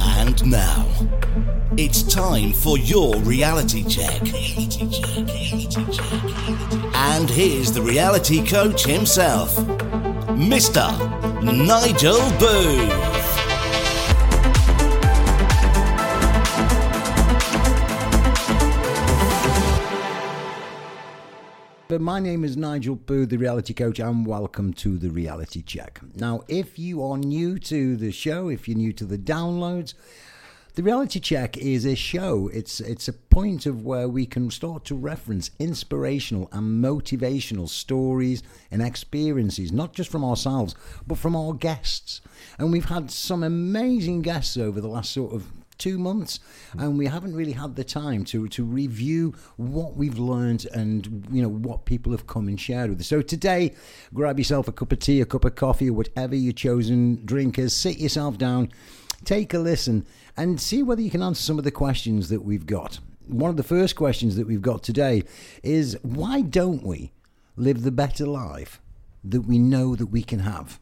And 0.00 0.50
now, 0.50 0.86
it's 1.76 2.02
time 2.02 2.52
for 2.52 2.78
your 2.78 3.16
reality 3.16 3.84
check. 3.84 4.20
And 6.94 7.28
here's 7.30 7.72
the 7.72 7.82
reality 7.82 8.46
coach 8.46 8.84
himself, 8.84 9.56
Mr. 10.36 10.92
Nigel 11.42 12.20
Booth. 12.38 13.13
My 22.00 22.18
name 22.18 22.44
is 22.44 22.56
Nigel 22.56 22.96
Booth, 22.96 23.28
the 23.28 23.36
reality 23.36 23.72
coach, 23.72 24.00
and 24.00 24.26
welcome 24.26 24.72
to 24.74 24.98
the 24.98 25.10
reality 25.10 25.62
check. 25.62 26.00
Now, 26.14 26.42
if 26.48 26.78
you 26.78 27.04
are 27.04 27.16
new 27.16 27.58
to 27.60 27.96
the 27.96 28.10
show, 28.10 28.48
if 28.48 28.66
you're 28.66 28.76
new 28.76 28.92
to 28.94 29.04
the 29.04 29.18
downloads, 29.18 29.94
the 30.74 30.82
reality 30.82 31.20
check 31.20 31.56
is 31.56 31.84
a 31.84 31.94
show. 31.94 32.48
It's 32.52 32.80
it's 32.80 33.06
a 33.06 33.12
point 33.12 33.66
of 33.66 33.84
where 33.84 34.08
we 34.08 34.26
can 34.26 34.50
start 34.50 34.84
to 34.86 34.96
reference 34.96 35.52
inspirational 35.60 36.48
and 36.50 36.82
motivational 36.82 37.68
stories 37.68 38.42
and 38.72 38.82
experiences, 38.82 39.70
not 39.70 39.92
just 39.92 40.10
from 40.10 40.24
ourselves, 40.24 40.74
but 41.06 41.18
from 41.18 41.36
our 41.36 41.52
guests. 41.52 42.20
And 42.58 42.72
we've 42.72 42.86
had 42.86 43.10
some 43.10 43.44
amazing 43.44 44.22
guests 44.22 44.56
over 44.56 44.80
the 44.80 44.88
last 44.88 45.12
sort 45.12 45.32
of 45.32 45.63
two 45.78 45.98
months 45.98 46.40
and 46.78 46.96
we 46.98 47.06
haven't 47.06 47.34
really 47.34 47.52
had 47.52 47.76
the 47.76 47.84
time 47.84 48.24
to 48.24 48.48
to 48.48 48.62
review 48.64 49.34
what 49.56 49.96
we've 49.96 50.18
learned 50.18 50.66
and 50.72 51.26
you 51.30 51.42
know 51.42 51.48
what 51.48 51.84
people 51.84 52.12
have 52.12 52.26
come 52.26 52.48
and 52.48 52.60
shared 52.60 52.90
with 52.90 53.00
us. 53.00 53.06
So 53.06 53.22
today 53.22 53.74
grab 54.12 54.38
yourself 54.38 54.68
a 54.68 54.72
cup 54.72 54.92
of 54.92 54.98
tea 54.98 55.20
a 55.20 55.26
cup 55.26 55.44
of 55.44 55.54
coffee 55.54 55.90
or 55.90 55.94
whatever 55.94 56.34
your 56.34 56.52
chosen 56.52 57.24
drink 57.24 57.58
is. 57.58 57.74
Sit 57.74 57.98
yourself 57.98 58.38
down 58.38 58.70
take 59.24 59.54
a 59.54 59.58
listen 59.58 60.06
and 60.36 60.60
see 60.60 60.82
whether 60.82 61.02
you 61.02 61.10
can 61.10 61.22
answer 61.22 61.42
some 61.42 61.58
of 61.58 61.64
the 61.64 61.70
questions 61.70 62.28
that 62.28 62.42
we've 62.42 62.66
got. 62.66 62.98
One 63.26 63.50
of 63.50 63.56
the 63.56 63.62
first 63.62 63.96
questions 63.96 64.36
that 64.36 64.46
we've 64.46 64.62
got 64.62 64.82
today 64.82 65.24
is 65.62 65.98
why 66.02 66.42
don't 66.42 66.82
we 66.82 67.12
live 67.56 67.82
the 67.82 67.90
better 67.90 68.26
life 68.26 68.80
that 69.24 69.42
we 69.42 69.58
know 69.58 69.96
that 69.96 70.06
we 70.06 70.22
can 70.22 70.40
have? 70.40 70.78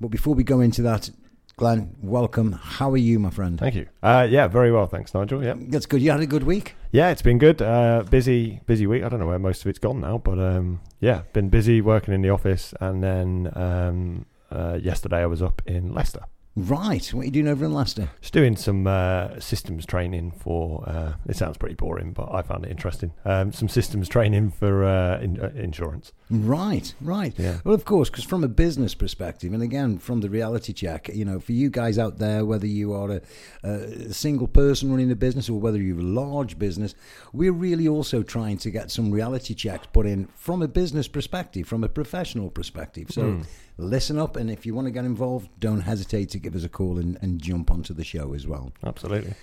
But 0.00 0.08
before 0.08 0.34
we 0.34 0.44
go 0.44 0.60
into 0.60 0.82
that 0.82 1.10
Glen, 1.58 1.96
welcome. 2.02 2.52
How 2.52 2.90
are 2.90 2.98
you, 2.98 3.18
my 3.18 3.30
friend? 3.30 3.58
Thank 3.58 3.76
you. 3.76 3.86
Uh, 4.02 4.26
yeah, 4.28 4.46
very 4.46 4.70
well, 4.70 4.84
thanks, 4.84 5.14
Nigel. 5.14 5.42
Yeah, 5.42 5.54
that's 5.56 5.86
good. 5.86 6.02
You 6.02 6.10
had 6.10 6.20
a 6.20 6.26
good 6.26 6.42
week. 6.42 6.74
Yeah, 6.92 7.08
it's 7.08 7.22
been 7.22 7.38
good. 7.38 7.62
Uh, 7.62 8.04
busy, 8.10 8.60
busy 8.66 8.86
week. 8.86 9.02
I 9.02 9.08
don't 9.08 9.20
know 9.20 9.26
where 9.26 9.38
most 9.38 9.62
of 9.62 9.68
it's 9.68 9.78
gone 9.78 10.02
now, 10.02 10.18
but 10.18 10.38
um, 10.38 10.80
yeah, 11.00 11.22
been 11.32 11.48
busy 11.48 11.80
working 11.80 12.12
in 12.12 12.20
the 12.20 12.28
office, 12.28 12.74
and 12.78 13.02
then 13.02 13.50
um, 13.54 14.26
uh, 14.50 14.78
yesterday 14.82 15.22
I 15.22 15.26
was 15.26 15.40
up 15.40 15.62
in 15.64 15.94
Leicester. 15.94 16.24
Right. 16.56 17.06
What 17.12 17.20
are 17.20 17.24
you 17.26 17.30
doing 17.30 17.48
over 17.48 17.66
in 17.66 17.74
Leicester? 17.74 18.08
Just 18.22 18.32
doing 18.32 18.56
some 18.56 18.86
uh, 18.86 19.38
systems 19.40 19.84
training 19.84 20.30
for. 20.30 20.88
Uh, 20.88 21.12
it 21.28 21.36
sounds 21.36 21.58
pretty 21.58 21.74
boring, 21.74 22.12
but 22.12 22.32
I 22.32 22.40
found 22.40 22.64
it 22.64 22.70
interesting. 22.70 23.12
Um, 23.26 23.52
some 23.52 23.68
systems 23.68 24.08
training 24.08 24.52
for 24.52 24.82
uh, 24.82 25.20
in, 25.20 25.38
uh, 25.38 25.50
insurance. 25.54 26.14
Right, 26.30 26.94
right. 27.02 27.34
Yeah. 27.36 27.58
Well, 27.62 27.74
of 27.74 27.84
course, 27.84 28.08
because 28.08 28.24
from 28.24 28.42
a 28.42 28.48
business 28.48 28.94
perspective, 28.94 29.52
and 29.52 29.62
again 29.62 29.98
from 29.98 30.22
the 30.22 30.30
reality 30.30 30.72
check, 30.72 31.10
you 31.12 31.26
know, 31.26 31.40
for 31.40 31.52
you 31.52 31.68
guys 31.68 31.98
out 31.98 32.18
there, 32.18 32.46
whether 32.46 32.66
you 32.66 32.94
are 32.94 33.10
a, 33.10 33.20
a 33.62 34.14
single 34.14 34.48
person 34.48 34.90
running 34.90 35.10
a 35.10 35.16
business 35.16 35.50
or 35.50 35.60
whether 35.60 35.78
you're 35.78 35.98
a 35.98 36.02
large 36.02 36.58
business, 36.58 36.94
we're 37.34 37.52
really 37.52 37.86
also 37.86 38.22
trying 38.22 38.56
to 38.58 38.70
get 38.70 38.90
some 38.90 39.10
reality 39.10 39.52
checks 39.52 39.88
put 39.92 40.06
in 40.06 40.26
from 40.34 40.62
a 40.62 40.68
business 40.68 41.06
perspective, 41.06 41.68
from 41.68 41.84
a 41.84 41.88
professional 41.90 42.48
perspective. 42.48 43.08
So. 43.10 43.22
Mm 43.22 43.46
listen 43.78 44.18
up. 44.18 44.36
And 44.36 44.50
if 44.50 44.66
you 44.66 44.74
want 44.74 44.86
to 44.86 44.90
get 44.90 45.04
involved, 45.04 45.48
don't 45.58 45.80
hesitate 45.80 46.30
to 46.30 46.38
give 46.38 46.54
us 46.54 46.64
a 46.64 46.68
call 46.68 46.98
and, 46.98 47.18
and 47.22 47.40
jump 47.40 47.70
onto 47.70 47.94
the 47.94 48.04
show 48.04 48.34
as 48.34 48.46
well. 48.46 48.72
Absolutely. 48.84 49.34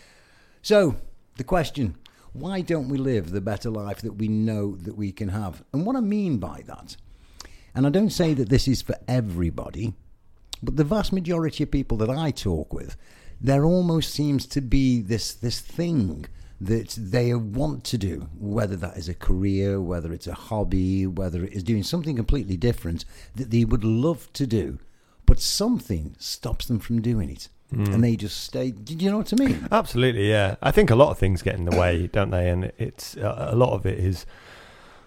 So, 0.62 0.96
the 1.38 1.44
question 1.44 1.96
why 2.34 2.62
don't 2.62 2.90
we 2.90 2.98
live 2.98 3.30
the 3.30 3.42
better 3.42 3.70
life 3.70 4.02
that 4.02 4.14
we 4.14 4.28
know 4.28 4.76
that 4.78 4.98
we 4.98 5.12
can 5.12 5.30
have? 5.30 5.64
And 5.72 5.86
what 5.86 5.96
I 5.96 6.00
mean 6.00 6.40
by 6.40 6.64
that, 6.66 6.98
and 7.76 7.86
I 7.86 7.90
don't 7.90 8.10
say 8.10 8.34
that 8.34 8.50
this 8.50 8.68
is 8.68 8.82
for 8.82 8.96
everybody, 9.08 9.94
but 10.62 10.76
the 10.76 10.84
vast 10.84 11.14
majority 11.14 11.64
of 11.64 11.72
people 11.72 11.98
that 11.98 12.10
I 12.10 12.32
talk 12.32 12.74
with, 12.74 12.98
there 13.40 13.66
almost 13.66 14.14
seems 14.14 14.48
to 14.48 14.62
be 14.62 15.02
this 15.02 15.34
this 15.34 15.60
thing 15.60 16.26
that 16.66 16.96
they 16.98 17.34
want 17.34 17.84
to 17.86 17.98
do, 17.98 18.30
whether 18.38 18.76
that 18.76 18.98
is 18.98 19.10
a 19.10 19.14
career, 19.14 19.82
whether 19.82 20.14
it's 20.14 20.28
a 20.28 20.34
hobby, 20.34 21.06
whether 21.06 21.44
it 21.44 21.54
is 21.54 21.64
doing 21.64 21.84
something 21.84 22.16
completely 22.16 22.58
different 22.58 23.06
that 23.36 23.52
they 23.52 23.66
would 23.66 23.84
love 23.84 24.32
to 24.34 24.48
do, 24.48 24.80
but 25.26 25.40
something 25.40 26.16
stops 26.20 26.66
them 26.66 26.80
from 26.80 27.02
doing 27.02 27.30
it. 27.30 27.50
Mm. 27.74 27.94
And 27.94 28.04
they 28.04 28.16
just 28.16 28.44
stay. 28.44 28.70
Do 28.70 28.94
you 28.94 29.10
know 29.10 29.18
what 29.18 29.34
I 29.34 29.44
mean? 29.44 29.68
Absolutely, 29.72 30.30
yeah. 30.30 30.56
I 30.62 30.70
think 30.70 30.92
a 30.92 30.96
lot 30.96 31.10
of 31.10 31.18
things 31.18 31.42
get 31.42 31.56
in 31.56 31.66
the 31.66 31.76
way, 31.76 32.08
don't 32.14 32.30
they? 32.30 32.50
And 32.50 32.72
it's 32.78 33.18
uh, 33.18 33.48
a 33.50 33.56
lot 33.56 33.74
of 33.74 33.86
it 33.86 33.98
is 33.98 34.28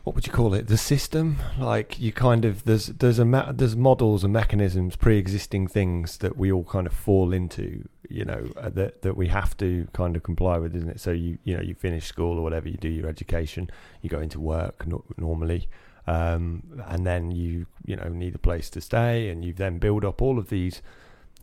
what 0.06 0.14
would 0.14 0.24
you 0.24 0.32
call 0.32 0.54
it? 0.54 0.68
The 0.68 0.76
system, 0.76 1.38
like 1.58 1.98
you 1.98 2.12
kind 2.12 2.44
of 2.44 2.64
there's 2.64 2.86
there's 2.86 3.18
a 3.18 3.52
there's 3.52 3.74
models 3.74 4.22
and 4.22 4.32
mechanisms, 4.32 4.94
pre-existing 4.94 5.66
things 5.66 6.18
that 6.18 6.36
we 6.36 6.52
all 6.52 6.62
kind 6.62 6.86
of 6.86 6.92
fall 6.92 7.32
into, 7.32 7.88
you 8.10 8.24
know, 8.24 8.48
uh, 8.56 8.68
that 8.70 9.02
that 9.02 9.16
we 9.16 9.28
have 9.28 9.56
to 9.58 9.88
kind 9.92 10.16
of 10.16 10.22
comply 10.22 10.58
with, 10.58 10.74
isn't 10.76 10.88
it? 10.88 11.00
So 11.00 11.12
you 11.12 11.38
you 11.44 11.56
know 11.56 11.62
you 11.62 11.74
finish 11.74 12.06
school 12.06 12.38
or 12.38 12.42
whatever, 12.42 12.68
you 12.68 12.76
do 12.76 12.88
your 12.88 13.08
education, 13.08 13.70
you 14.02 14.10
go 14.10 14.20
into 14.20 14.40
work 14.40 14.86
no, 14.86 15.04
normally, 15.16 15.68
um, 16.06 16.62
and 16.86 17.06
then 17.06 17.30
you 17.30 17.66
you 17.84 17.96
know 17.96 18.08
need 18.08 18.34
a 18.34 18.38
place 18.38 18.70
to 18.70 18.80
stay, 18.80 19.28
and 19.28 19.44
you 19.44 19.52
then 19.52 19.78
build 19.78 20.04
up 20.04 20.20
all 20.22 20.38
of 20.38 20.48
these 20.48 20.82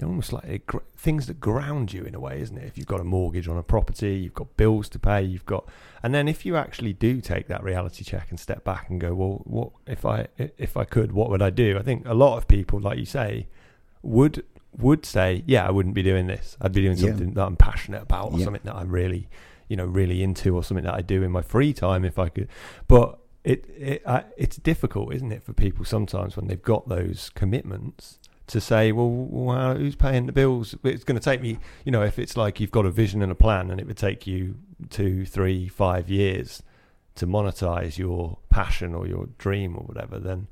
almost 0.02 0.34
like 0.34 0.72
things 0.98 1.28
that 1.28 1.40
ground 1.40 1.94
you 1.94 2.04
in 2.04 2.16
a 2.16 2.20
way, 2.20 2.42
isn't 2.42 2.58
it? 2.58 2.66
If 2.66 2.78
you've 2.78 2.88
got 2.88 3.00
a 3.00 3.04
mortgage 3.04 3.48
on 3.48 3.58
a 3.58 3.64
property, 3.64 4.16
you've 4.16 4.34
got 4.34 4.58
bills 4.58 4.90
to 4.90 5.00
pay, 5.00 5.22
you've 5.22 5.46
got, 5.46 5.68
and 6.02 6.14
then 6.14 6.28
if 6.28 6.46
you 6.46 6.56
actually 6.56 6.94
do 6.94 7.22
take 7.22 7.48
that 7.48 7.64
reality 7.64 8.04
check 8.04 8.28
and 8.30 8.40
step 8.40 8.64
back 8.64 8.90
and 8.90 9.00
go, 9.00 9.14
well, 9.14 9.42
what 9.46 9.70
if 9.86 10.06
I 10.06 10.28
if 10.38 10.76
I 10.76 10.86
could, 10.86 11.12
what 11.12 11.30
would 11.30 11.42
I 11.42 11.50
do? 11.50 11.78
I 11.78 11.84
think 11.84 12.08
a 12.08 12.14
lot 12.14 12.38
of 12.38 12.48
people, 12.48 12.80
like 12.80 12.98
you 12.98 13.06
say, 13.06 13.48
would 14.02 14.44
would 14.78 15.06
say, 15.06 15.44
yeah, 15.46 15.68
I 15.68 15.72
wouldn't 15.72 15.96
be 15.96 16.04
doing 16.04 16.28
this. 16.28 16.58
I'd 16.62 16.74
be 16.74 16.82
doing 16.82 16.98
something 16.98 17.30
yeah. 17.30 17.34
that 17.36 17.46
I'm 17.46 17.56
passionate 17.56 18.02
about, 18.02 18.34
or 18.34 18.40
yeah. 18.40 18.46
something 18.46 18.62
that 18.66 18.76
I'm 18.76 18.90
really, 18.90 19.30
you 19.68 19.76
know, 19.76 19.86
really 19.86 20.24
into, 20.24 20.56
or 20.56 20.64
something 20.64 20.86
that 20.86 20.94
I 20.94 21.02
do 21.02 21.24
in 21.24 21.32
my 21.32 21.42
free 21.42 21.74
time 21.74 22.06
if 22.06 22.18
I 22.18 22.30
could. 22.30 22.50
But 22.88 23.20
it, 23.44 23.66
it 23.78 24.02
uh, 24.06 24.22
it's 24.38 24.58
difficult, 24.58 25.14
isn't 25.14 25.32
it, 25.32 25.44
for 25.44 25.54
people 25.54 25.86
sometimes 25.86 26.36
when 26.36 26.48
they've 26.48 26.62
got 26.62 26.88
those 26.88 27.30
commitments 27.36 28.20
to 28.48 28.60
say, 28.60 28.92
well, 28.92 29.10
well, 29.10 29.76
who's 29.76 29.96
paying 29.96 30.26
the 30.26 30.32
bills? 30.32 30.76
It's 30.84 31.04
going 31.04 31.20
to 31.20 31.24
take 31.24 31.42
me, 31.42 31.60
you 31.86 31.92
know, 31.92 32.04
if 32.04 32.20
it's 32.20 32.36
like 32.36 32.60
you've 32.60 32.72
got 32.72 32.86
a 32.86 32.92
vision 32.92 33.22
and 33.22 33.32
a 33.32 33.36
plan, 33.36 33.72
and 33.72 33.80
it 33.80 33.88
would 33.88 33.98
take 33.98 34.28
you 34.28 34.58
two, 34.90 35.26
three, 35.26 35.68
five 35.68 36.10
years 36.10 36.62
to 37.16 37.28
monetize 37.28 37.98
your 37.98 38.40
passion 38.50 38.94
or 38.94 39.08
your 39.08 39.28
dream 39.38 39.76
or 39.78 39.84
whatever, 39.84 40.20
then, 40.20 40.48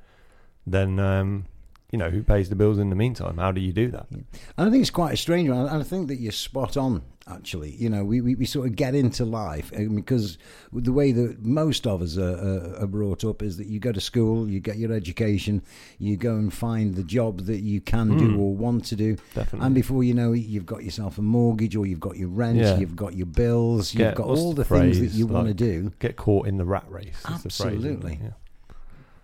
then, 0.65 0.99
um, 0.99 1.45
you 1.91 1.97
know, 1.97 2.09
who 2.09 2.23
pays 2.23 2.49
the 2.49 2.55
bills 2.55 2.79
in 2.79 2.89
the 2.89 2.95
meantime? 2.95 3.37
How 3.37 3.51
do 3.51 3.61
you 3.61 3.73
do 3.73 3.89
that? 3.91 4.07
And 4.11 4.25
I 4.57 4.69
think 4.69 4.81
it's 4.81 4.89
quite 4.89 5.13
a 5.13 5.17
strange 5.17 5.49
one. 5.49 5.67
I 5.67 5.83
think 5.83 6.07
that 6.07 6.15
you're 6.15 6.31
spot 6.31 6.77
on 6.77 7.03
actually. 7.27 7.75
You 7.75 7.89
know, 7.89 8.03
we, 8.03 8.21
we, 8.21 8.35
we 8.35 8.45
sort 8.45 8.67
of 8.67 8.75
get 8.75 8.95
into 8.95 9.25
life 9.25 9.71
because 9.71 10.37
the 10.73 10.91
way 10.91 11.11
that 11.11 11.43
most 11.43 11.87
of 11.87 12.01
us 12.01 12.17
are, 12.17 12.81
are, 12.81 12.87
brought 12.87 13.23
up 13.23 13.41
is 13.41 13.57
that 13.57 13.67
you 13.67 13.79
go 13.79 13.91
to 13.91 14.01
school, 14.01 14.49
you 14.49 14.59
get 14.59 14.77
your 14.77 14.91
education, 14.91 15.61
you 15.99 16.17
go 16.17 16.35
and 16.35 16.53
find 16.53 16.95
the 16.95 17.03
job 17.03 17.41
that 17.41 17.59
you 17.59 17.79
can 17.81 18.11
mm. 18.11 18.19
do 18.19 18.39
or 18.39 18.55
want 18.55 18.85
to 18.85 18.95
do. 18.95 19.15
Definitely. 19.33 19.65
And 19.65 19.75
before 19.75 20.03
you 20.03 20.13
know 20.13 20.33
it, 20.33 20.39
you've 20.39 20.65
got 20.65 20.83
yourself 20.83 21.17
a 21.17 21.21
mortgage 21.21 21.75
or 21.75 21.85
you've 21.85 21.99
got 21.99 22.17
your 22.17 22.29
rent, 22.29 22.57
yeah. 22.57 22.77
you've 22.77 22.95
got 22.95 23.15
your 23.15 23.27
bills, 23.27 23.91
get, 23.91 24.07
you've 24.07 24.15
got 24.15 24.27
all 24.27 24.53
the, 24.53 24.63
the 24.63 24.79
things 24.79 24.99
that 24.99 25.11
you 25.11 25.25
like, 25.25 25.33
want 25.33 25.47
to 25.47 25.53
do. 25.53 25.91
Get 25.99 26.15
caught 26.15 26.47
in 26.47 26.57
the 26.57 26.65
rat 26.65 26.85
race. 26.89 27.21
Absolutely. 27.25 28.19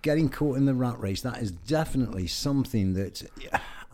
Getting 0.07 0.29
caught 0.29 0.56
in 0.56 0.66
the 0.66 0.73
rat 0.73 0.97
race, 1.01 1.22
that 1.22 1.41
is 1.41 1.51
definitely 1.51 2.28
something 2.28 2.94
that 2.94 3.29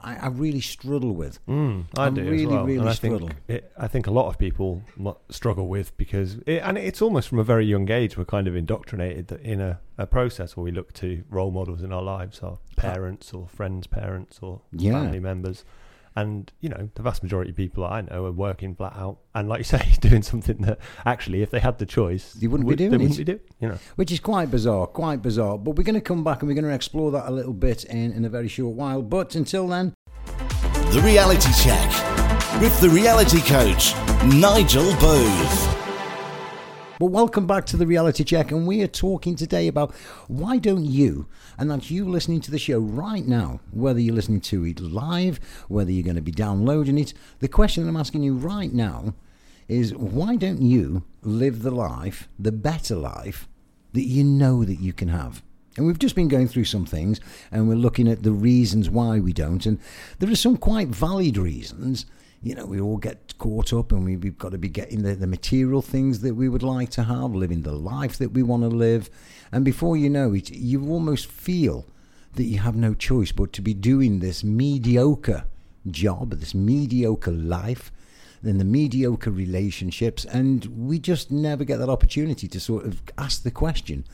I, 0.03 0.16
I 0.16 0.28
really 0.28 0.62
struggle 0.62 1.16
with. 1.16 1.44
Mm, 1.47 1.85
I, 1.97 2.06
I 2.06 2.09
do 2.12 2.22
really, 2.22 2.43
as 2.43 2.47
well. 2.49 2.66
really 2.66 2.79
and 2.79 2.90
I 2.90 2.93
struggle. 2.93 3.28
Think 3.29 3.40
it, 3.47 3.72
I 3.79 3.87
think 3.87 4.05
a 4.05 4.11
lot 4.11 4.28
of 4.28 4.37
people 4.37 4.84
struggle 5.29 5.67
with 5.67 5.97
because, 5.97 6.35
it, 6.46 6.61
and 6.64 6.78
it's 6.78 7.02
almost 7.02 7.29
from 7.29 7.40
a 7.40 7.43
very 7.43 7.66
young 7.66 7.90
age, 7.90 8.16
we're 8.16 8.26
kind 8.26 8.47
of 8.47 8.55
indoctrinated 8.55 9.32
in 9.41 9.59
a, 9.59 9.79
a 9.97 10.05
process 10.05 10.55
where 10.55 10.64
we 10.64 10.72
look 10.72 10.93
to 10.93 11.23
role 11.32 11.49
models 11.49 11.82
in 11.82 11.91
our 11.91 12.03
lives, 12.03 12.41
our 12.41 12.59
parents 12.76 13.34
or 13.34 13.47
friends' 13.47 13.87
parents 13.87 14.37
or 14.41 14.61
yeah. 14.72 14.91
family 14.91 15.20
members 15.20 15.66
and 16.15 16.51
you 16.59 16.69
know, 16.69 16.89
the 16.95 17.01
vast 17.01 17.23
majority 17.23 17.51
of 17.51 17.57
people 17.57 17.83
I 17.83 18.01
know 18.01 18.25
are 18.25 18.31
working 18.31 18.75
flat 18.75 18.93
out, 18.95 19.19
and 19.33 19.49
like 19.49 19.59
you 19.59 19.63
say, 19.63 19.93
doing 19.99 20.21
something 20.21 20.57
that 20.57 20.79
actually, 21.05 21.41
if 21.41 21.51
they 21.51 21.59
had 21.59 21.79
the 21.79 21.85
choice, 21.85 22.35
you 22.39 22.49
wouldn't 22.49 22.67
would, 22.67 22.77
be 22.77 22.87
doing. 22.87 22.91
They 22.91 22.97
wouldn't 22.97 23.17
be 23.17 23.23
doing. 23.23 23.39
You 23.59 23.69
know, 23.69 23.77
which 23.95 24.11
is 24.11 24.19
quite 24.19 24.51
bizarre, 24.51 24.87
quite 24.87 25.21
bizarre. 25.21 25.57
But 25.57 25.75
we're 25.75 25.83
going 25.83 25.95
to 25.95 26.01
come 26.01 26.23
back 26.23 26.41
and 26.41 26.47
we're 26.47 26.55
going 26.55 26.65
to 26.65 26.73
explore 26.73 27.11
that 27.11 27.27
a 27.27 27.31
little 27.31 27.53
bit 27.53 27.85
in 27.85 28.11
in 28.13 28.25
a 28.25 28.29
very 28.29 28.47
short 28.47 28.75
while. 28.75 29.01
But 29.01 29.35
until 29.35 29.67
then, 29.67 29.93
the 30.91 31.01
reality 31.03 31.51
check 31.61 31.89
with 32.61 32.79
the 32.79 32.89
reality 32.89 33.41
coach 33.41 33.95
Nigel 34.25 34.95
Booth. 34.99 35.72
Well, 37.03 37.11
welcome 37.11 37.46
back 37.46 37.66
to 37.66 37.76
the 37.76 37.85
reality 37.85 38.23
check, 38.23 38.50
and 38.50 38.66
we 38.66 38.82
are 38.82 38.88
talking 38.88 39.35
today 39.35 39.67
about 39.67 39.94
why 40.29 40.58
don't 40.58 40.85
you, 40.85 41.28
and 41.58 41.70
that's 41.70 41.91
you 41.91 42.08
listening 42.08 42.40
to 42.40 42.50
the 42.50 42.58
show 42.58 42.79
right 42.79 43.28
now, 43.28 43.59
whether 43.72 44.00
you're 44.00 44.16
listening 44.16 44.40
to 44.40 44.66
it 44.66 44.79
live, 44.79 45.41
whether 45.67 45.91
you're 45.91 46.05
going 46.05 46.16
to 46.16 46.22
be 46.22 46.32
downloading 46.32 46.97
it. 46.97 47.14
The 47.40 47.50
question 47.50 47.84
that 47.84 47.90
I'm 47.90 47.97
asking 47.97 48.23
you 48.23 48.35
right 48.35 48.72
now 48.72 49.16
is 49.67 49.94
why 49.94 50.38
don't 50.38 50.61
you 50.61 51.03
live 51.23 51.64
the 51.64 51.72
life, 51.72 52.29
the 52.40 52.53
better 52.53 52.96
life 52.96 53.49
that 53.91 54.08
you 54.08 54.23
know 54.23 54.64
that 54.64 54.79
you 54.79 54.94
can 54.94 55.09
have? 55.09 55.44
And 55.76 55.85
we've 55.85 55.99
just 55.99 56.16
been 56.16 56.29
going 56.29 56.47
through 56.47 56.64
some 56.64 56.85
things 56.85 57.20
and 57.52 57.67
we're 57.67 57.76
looking 57.76 58.08
at 58.08 58.23
the 58.23 58.32
reasons 58.32 58.90
why 58.90 59.20
we 59.20 59.34
don't. 59.34 59.66
And 59.66 59.78
there 60.20 60.32
are 60.32 60.35
some 60.35 60.56
quite 60.56 60.88
valid 60.88 61.35
reasons. 61.35 62.06
You 62.43 62.55
know, 62.55 62.66
we 62.66 62.79
all 62.79 62.97
get 62.97 63.37
caught 63.37 63.73
up 63.73 63.91
and 63.91 64.03
we, 64.03 64.13
have 64.13 64.37
got 64.37 64.51
to 64.51 64.57
be 64.57 64.69
getting 64.69 65.01
the, 65.03 65.16
the 65.16 65.28
material 65.28 65.81
things 65.81 66.19
that 66.22 66.35
we 66.35 66.49
would 66.49 66.63
like 66.63 66.90
to 66.91 67.03
have, 67.03 67.34
living 67.34 67.61
the 67.61 67.72
life 67.72 68.17
that 68.17 68.34
we 68.34 68.43
want 68.43 68.63
to 68.63 68.69
live. 68.69 69.09
And 69.51 69.63
before 69.63 69.95
you 69.95 70.09
know 70.09 70.34
it, 70.34 70.51
you 70.51 70.90
almost 70.90 71.28
feel 71.28 71.85
that 72.34 72.43
you 72.43 72.59
have 72.59 72.75
no 72.75 72.93
choice 72.93 73.31
but 73.31 73.53
to 73.53 73.61
be 73.61 73.73
doing 73.73 74.19
this 74.19 74.43
mediocre 74.43 75.45
job, 75.90 76.31
this 76.31 76.53
mediocre 76.53 77.31
life, 77.31 77.91
then 78.41 78.57
the 78.57 78.66
mediocre 78.66 79.31
relationships. 79.31 80.25
And 80.25 80.66
we 80.66 80.99
just 80.99 81.31
never 81.31 81.63
get 81.63 81.78
that 81.78 81.89
opportunity 81.89 82.47
to 82.49 82.59
sort 82.59 82.85
of 82.85 83.01
ask 83.17 83.43
the 83.43 83.51
question 83.51 84.05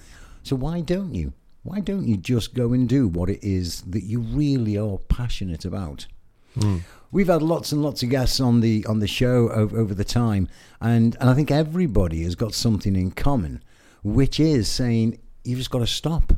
so 0.44 0.56
why 0.56 0.82
don't 0.82 1.14
you? 1.14 1.34
why 1.64 1.80
don't 1.80 2.08
you 2.08 2.18
just 2.18 2.54
go 2.54 2.74
and 2.74 2.88
do 2.88 3.08
what 3.08 3.30
it 3.30 3.44
is 3.44 3.82
that 3.82 4.04
you 4.04 4.20
really 4.20 4.78
are 4.78 4.98
passionate 4.98 5.66
about? 5.66 6.08
Mm. 6.58 6.82
We've 7.12 7.28
had 7.28 7.42
lots 7.42 7.72
and 7.72 7.82
lots 7.82 8.04
of 8.04 8.10
guests 8.10 8.40
on 8.40 8.62
the 8.62 8.86
on 8.88 9.00
the 9.00 9.08
show 9.08 9.50
over, 9.50 9.78
over 9.78 9.94
the 9.94 10.04
time, 10.04 10.48
and, 10.80 11.16
and 11.20 11.30
I 11.30 11.34
think 11.34 11.50
everybody 11.50 12.24
has 12.24 12.36
got 12.36 12.54
something 12.54 12.96
in 12.96 13.12
common, 13.12 13.64
which 14.04 14.40
is 14.40 14.68
saying 14.68 15.20
you've 15.44 15.58
just 15.58 15.72
got 15.72 15.80
to 15.80 15.88
stop. 15.88 16.34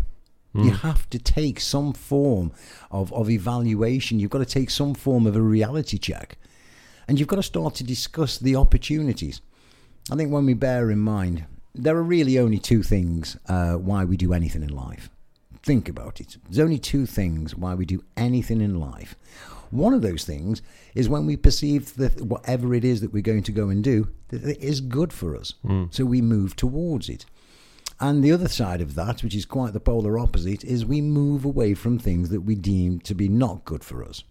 Mm. 0.56 0.66
You 0.66 0.72
have 0.72 1.10
to 1.12 1.20
take 1.20 1.60
some 1.60 1.94
form 1.94 2.52
of, 2.90 3.14
of 3.14 3.30
evaluation. 3.30 4.20
You've 4.20 4.32
got 4.32 4.40
to 4.40 4.46
take 4.46 4.70
some 4.70 4.94
form 4.94 5.26
of 5.26 5.36
a 5.36 5.42
reality 5.42 5.98
check. 5.98 6.38
And 7.08 7.18
you've 7.20 7.30
got 7.30 7.38
to 7.38 7.44
start 7.44 7.76
to 7.76 7.84
discuss 7.84 8.38
the 8.38 8.56
opportunities. 8.56 9.42
I 10.12 10.16
think 10.16 10.32
when 10.32 10.46
we 10.46 10.54
bear 10.54 10.92
in 10.92 11.00
mind 11.00 11.46
there 11.74 11.96
are 11.96 12.04
really 12.04 12.38
only 12.38 12.60
two 12.60 12.84
things 12.84 13.38
uh, 13.48 13.74
why 13.74 14.04
we 14.04 14.18
do 14.18 14.34
anything 14.34 14.64
in 14.64 14.70
life. 14.70 15.10
Think 15.64 15.88
about 15.88 16.20
it. 16.20 16.38
There's 16.44 16.60
only 16.60 16.80
two 16.80 17.06
things 17.06 17.56
why 17.56 17.76
we 17.76 17.86
do 17.86 18.04
anything 18.18 18.62
in 18.62 18.80
life. 18.80 19.16
One 19.72 19.94
of 19.94 20.02
those 20.02 20.24
things 20.26 20.62
is 20.94 21.10
when 21.10 21.26
we 21.26 21.38
perceive 21.38 21.96
that 21.96 22.22
whatever 22.22 22.74
it 22.74 22.86
is 22.86 23.02
that 23.02 23.14
we're 23.14 23.22
going 23.22 23.44
to 23.44 23.52
go 23.52 23.70
and 23.70 23.84
do, 23.84 24.10
that 24.28 24.44
it 24.44 24.60
is 24.60 24.82
good 24.82 25.12
for 25.12 25.36
us. 25.36 25.56
Mm. 25.66 25.94
So 25.94 26.06
we 26.06 26.22
move 26.22 26.56
towards 26.56 27.10
it. 27.10 27.26
And 28.00 28.24
the 28.24 28.32
other 28.32 28.48
side 28.48 28.82
of 28.82 28.96
that, 28.96 29.24
which 29.24 29.36
is 29.36 29.46
quite 29.46 29.74
the 29.74 29.80
polar 29.80 30.18
opposite, 30.18 30.64
is 30.64 30.86
we 30.86 31.02
move 31.02 31.46
away 31.46 31.74
from 31.74 32.00
things 32.00 32.30
that 32.30 32.42
we 32.42 32.56
deem 32.56 33.00
to 33.02 33.14
be 33.14 33.28
not 33.28 33.64
good 33.64 33.84
for 33.84 34.04
us. 34.04 34.24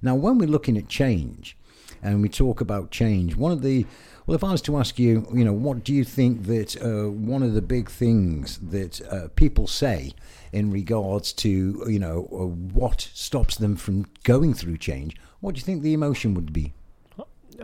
Now, 0.00 0.14
when 0.14 0.38
we're 0.38 0.48
looking 0.48 0.78
at 0.78 0.88
change 0.88 1.56
and 2.02 2.20
we 2.20 2.28
talk 2.28 2.60
about 2.60 2.90
change, 2.90 3.36
one 3.36 3.52
of 3.52 3.62
the 3.62 3.86
well, 4.26 4.36
if 4.36 4.44
I 4.44 4.52
was 4.52 4.62
to 4.62 4.78
ask 4.78 4.98
you, 4.98 5.26
you 5.34 5.44
know, 5.44 5.52
what 5.52 5.82
do 5.82 5.92
you 5.92 6.04
think 6.04 6.44
that 6.44 6.80
uh, 6.80 7.10
one 7.10 7.42
of 7.42 7.54
the 7.54 7.62
big 7.62 7.90
things 7.90 8.58
that 8.58 9.00
uh, 9.10 9.28
people 9.34 9.66
say 9.66 10.12
in 10.52 10.70
regards 10.70 11.32
to, 11.32 11.84
you 11.88 11.98
know, 11.98 12.28
uh, 12.30 12.46
what 12.46 13.00
stops 13.12 13.56
them 13.56 13.74
from 13.74 14.06
going 14.22 14.54
through 14.54 14.78
change, 14.78 15.16
what 15.40 15.54
do 15.54 15.58
you 15.58 15.64
think 15.64 15.82
the 15.82 15.92
emotion 15.92 16.34
would 16.34 16.52
be? 16.52 16.72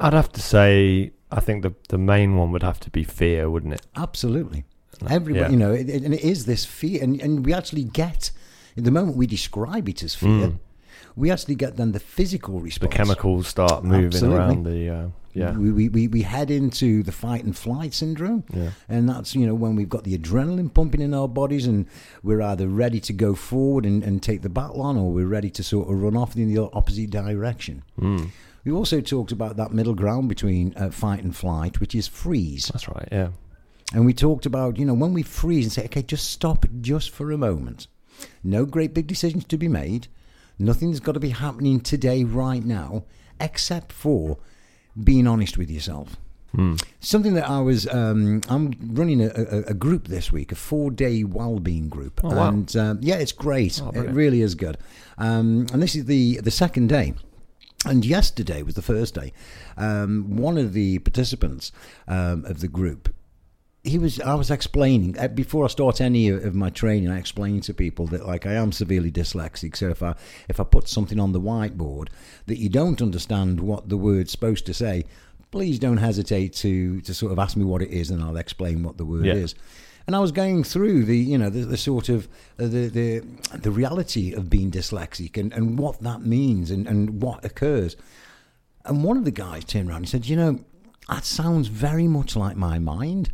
I'd 0.00 0.12
have 0.12 0.32
to 0.32 0.42
say, 0.42 1.12
I 1.30 1.40
think 1.40 1.62
the 1.62 1.74
the 1.88 1.98
main 1.98 2.36
one 2.36 2.52
would 2.52 2.62
have 2.62 2.80
to 2.80 2.90
be 2.90 3.04
fear, 3.04 3.50
wouldn't 3.50 3.74
it? 3.74 3.86
Absolutely. 3.94 4.64
Everybody, 5.08 5.44
yeah. 5.44 5.50
you 5.50 5.56
know, 5.56 5.72
it, 5.72 5.88
and 5.88 6.12
it 6.12 6.22
is 6.22 6.46
this 6.46 6.64
fear, 6.64 7.02
and, 7.02 7.20
and 7.20 7.46
we 7.46 7.54
actually 7.54 7.84
get, 7.84 8.32
the 8.74 8.90
moment 8.90 9.16
we 9.16 9.28
describe 9.28 9.88
it 9.88 10.02
as 10.02 10.14
fear, 10.14 10.48
mm 10.48 10.58
we 11.18 11.30
actually 11.30 11.56
get 11.56 11.76
then 11.76 11.92
the 11.92 12.00
physical 12.00 12.60
response. 12.60 12.90
The 12.90 12.96
chemicals 12.96 13.48
start 13.48 13.84
moving 13.84 14.06
Absolutely. 14.06 14.36
around 14.36 14.64
the. 14.64 14.88
Uh, 14.88 15.08
yeah. 15.34 15.52
We, 15.52 15.88
we, 15.88 16.08
we 16.08 16.22
head 16.22 16.50
into 16.50 17.02
the 17.04 17.12
fight 17.12 17.44
and 17.44 17.56
flight 17.56 17.94
syndrome. 17.94 18.44
Yeah. 18.52 18.70
And 18.88 19.08
that's, 19.08 19.36
you 19.36 19.46
know, 19.46 19.54
when 19.54 19.76
we've 19.76 19.88
got 19.88 20.02
the 20.02 20.18
adrenaline 20.18 20.72
pumping 20.72 21.00
in 21.00 21.14
our 21.14 21.28
bodies 21.28 21.66
and 21.66 21.86
we're 22.24 22.42
either 22.42 22.66
ready 22.66 22.98
to 23.00 23.12
go 23.12 23.34
forward 23.36 23.86
and, 23.86 24.02
and 24.02 24.20
take 24.20 24.42
the 24.42 24.48
battle 24.48 24.80
on 24.80 24.96
or 24.96 25.12
we're 25.12 25.28
ready 25.28 25.50
to 25.50 25.62
sort 25.62 25.88
of 25.88 26.02
run 26.02 26.16
off 26.16 26.34
in 26.34 26.52
the 26.52 26.60
opposite 26.72 27.10
direction. 27.10 27.84
Mm. 28.00 28.30
We 28.64 28.72
also 28.72 29.00
talked 29.00 29.30
about 29.30 29.56
that 29.58 29.72
middle 29.72 29.94
ground 29.94 30.28
between 30.28 30.74
uh, 30.76 30.90
fight 30.90 31.22
and 31.22 31.36
flight, 31.36 31.78
which 31.78 31.94
is 31.94 32.08
freeze. 32.08 32.68
That's 32.72 32.88
right, 32.88 33.08
yeah. 33.12 33.28
And 33.94 34.04
we 34.04 34.12
talked 34.12 34.44
about, 34.44 34.76
you 34.76 34.84
know, 34.84 34.94
when 34.94 35.14
we 35.14 35.22
freeze 35.22 35.66
and 35.66 35.72
say, 35.72 35.84
okay, 35.84 36.02
just 36.02 36.30
stop 36.30 36.66
just 36.80 37.10
for 37.10 37.30
a 37.30 37.38
moment. 37.38 37.86
No 38.42 38.64
great 38.64 38.92
big 38.92 39.06
decisions 39.06 39.44
to 39.44 39.56
be 39.56 39.68
made. 39.68 40.08
Nothing's 40.58 41.00
got 41.00 41.12
to 41.12 41.20
be 41.20 41.30
happening 41.30 41.80
today, 41.80 42.24
right 42.24 42.64
now, 42.64 43.04
except 43.40 43.92
for 43.92 44.38
being 45.02 45.26
honest 45.26 45.56
with 45.56 45.70
yourself. 45.70 46.16
Mm. 46.56 46.82
Something 47.00 47.34
that 47.34 47.48
I 47.48 47.60
was, 47.60 47.86
um, 47.88 48.40
I'm 48.48 48.72
running 48.80 49.20
a, 49.20 49.28
a, 49.28 49.58
a, 49.64 49.74
group 49.74 50.08
this 50.08 50.32
week, 50.32 50.50
a 50.50 50.54
four 50.54 50.90
day 50.90 51.22
well-being 51.22 51.90
group, 51.90 52.20
oh, 52.24 52.34
wow. 52.34 52.48
and 52.48 52.74
um, 52.76 52.98
yeah, 53.02 53.16
it's 53.16 53.32
great. 53.32 53.80
Oh, 53.82 53.90
it 53.90 54.10
really 54.10 54.40
is 54.40 54.54
good. 54.54 54.78
Um, 55.18 55.66
and 55.72 55.82
this 55.82 55.94
is 55.94 56.06
the 56.06 56.40
the 56.40 56.50
second 56.50 56.88
day. 56.88 57.14
And 57.84 58.04
yesterday 58.04 58.62
was 58.62 58.74
the 58.74 58.82
first 58.82 59.14
day. 59.14 59.32
Um, 59.76 60.36
one 60.36 60.58
of 60.58 60.72
the 60.72 60.98
participants 60.98 61.70
um, 62.08 62.44
of 62.44 62.60
the 62.60 62.66
group 62.66 63.14
he 63.88 63.98
was 63.98 64.20
i 64.20 64.34
was 64.34 64.50
explaining 64.50 65.18
uh, 65.18 65.28
before 65.28 65.64
i 65.64 65.68
start 65.68 66.00
any 66.00 66.28
of 66.28 66.54
my 66.54 66.70
training 66.70 67.08
i 67.08 67.18
explain 67.18 67.60
to 67.60 67.72
people 67.72 68.06
that 68.06 68.26
like 68.26 68.46
i 68.46 68.52
am 68.52 68.70
severely 68.70 69.10
dyslexic 69.10 69.76
so 69.76 69.88
if 69.88 70.02
i 70.02 70.14
if 70.48 70.60
i 70.60 70.64
put 70.64 70.88
something 70.88 71.18
on 71.18 71.32
the 71.32 71.40
whiteboard 71.40 72.08
that 72.46 72.58
you 72.58 72.68
don't 72.68 73.02
understand 73.02 73.60
what 73.60 73.88
the 73.88 73.96
word's 73.96 74.30
supposed 74.30 74.66
to 74.66 74.74
say 74.74 75.04
please 75.50 75.78
don't 75.78 75.98
hesitate 75.98 76.52
to 76.52 77.00
to 77.00 77.14
sort 77.14 77.32
of 77.32 77.38
ask 77.38 77.56
me 77.56 77.64
what 77.64 77.82
it 77.82 77.90
is 77.90 78.10
and 78.10 78.22
i'll 78.22 78.36
explain 78.36 78.82
what 78.82 78.96
the 78.98 79.04
word 79.04 79.24
yeah. 79.24 79.34
is 79.34 79.54
and 80.06 80.16
I 80.16 80.20
was 80.20 80.32
going 80.32 80.64
through 80.64 81.04
the, 81.04 81.18
you 81.18 81.36
know, 81.36 81.50
the, 81.50 81.66
the 81.66 81.76
sort 81.76 82.08
of 82.08 82.28
uh, 82.58 82.62
the, 82.66 82.88
the 82.88 83.58
the 83.58 83.70
reality 83.70 84.32
of 84.32 84.48
being 84.48 84.70
dyslexic 84.70 85.36
and, 85.36 85.52
and 85.52 85.78
what 85.78 86.00
that 86.00 86.22
means 86.22 86.70
and, 86.70 86.86
and 86.88 87.20
what 87.20 87.44
occurs. 87.44 87.94
And 88.86 89.04
one 89.04 89.18
of 89.18 89.26
the 89.26 89.30
guys 89.30 89.66
turned 89.66 89.90
around 89.90 89.98
and 89.98 90.08
said, 90.08 90.24
"You 90.26 90.36
know, 90.36 90.60
that 91.10 91.26
sounds 91.26 91.68
very 91.68 92.08
much 92.08 92.36
like 92.36 92.56
my 92.56 92.78
mind." 92.78 93.32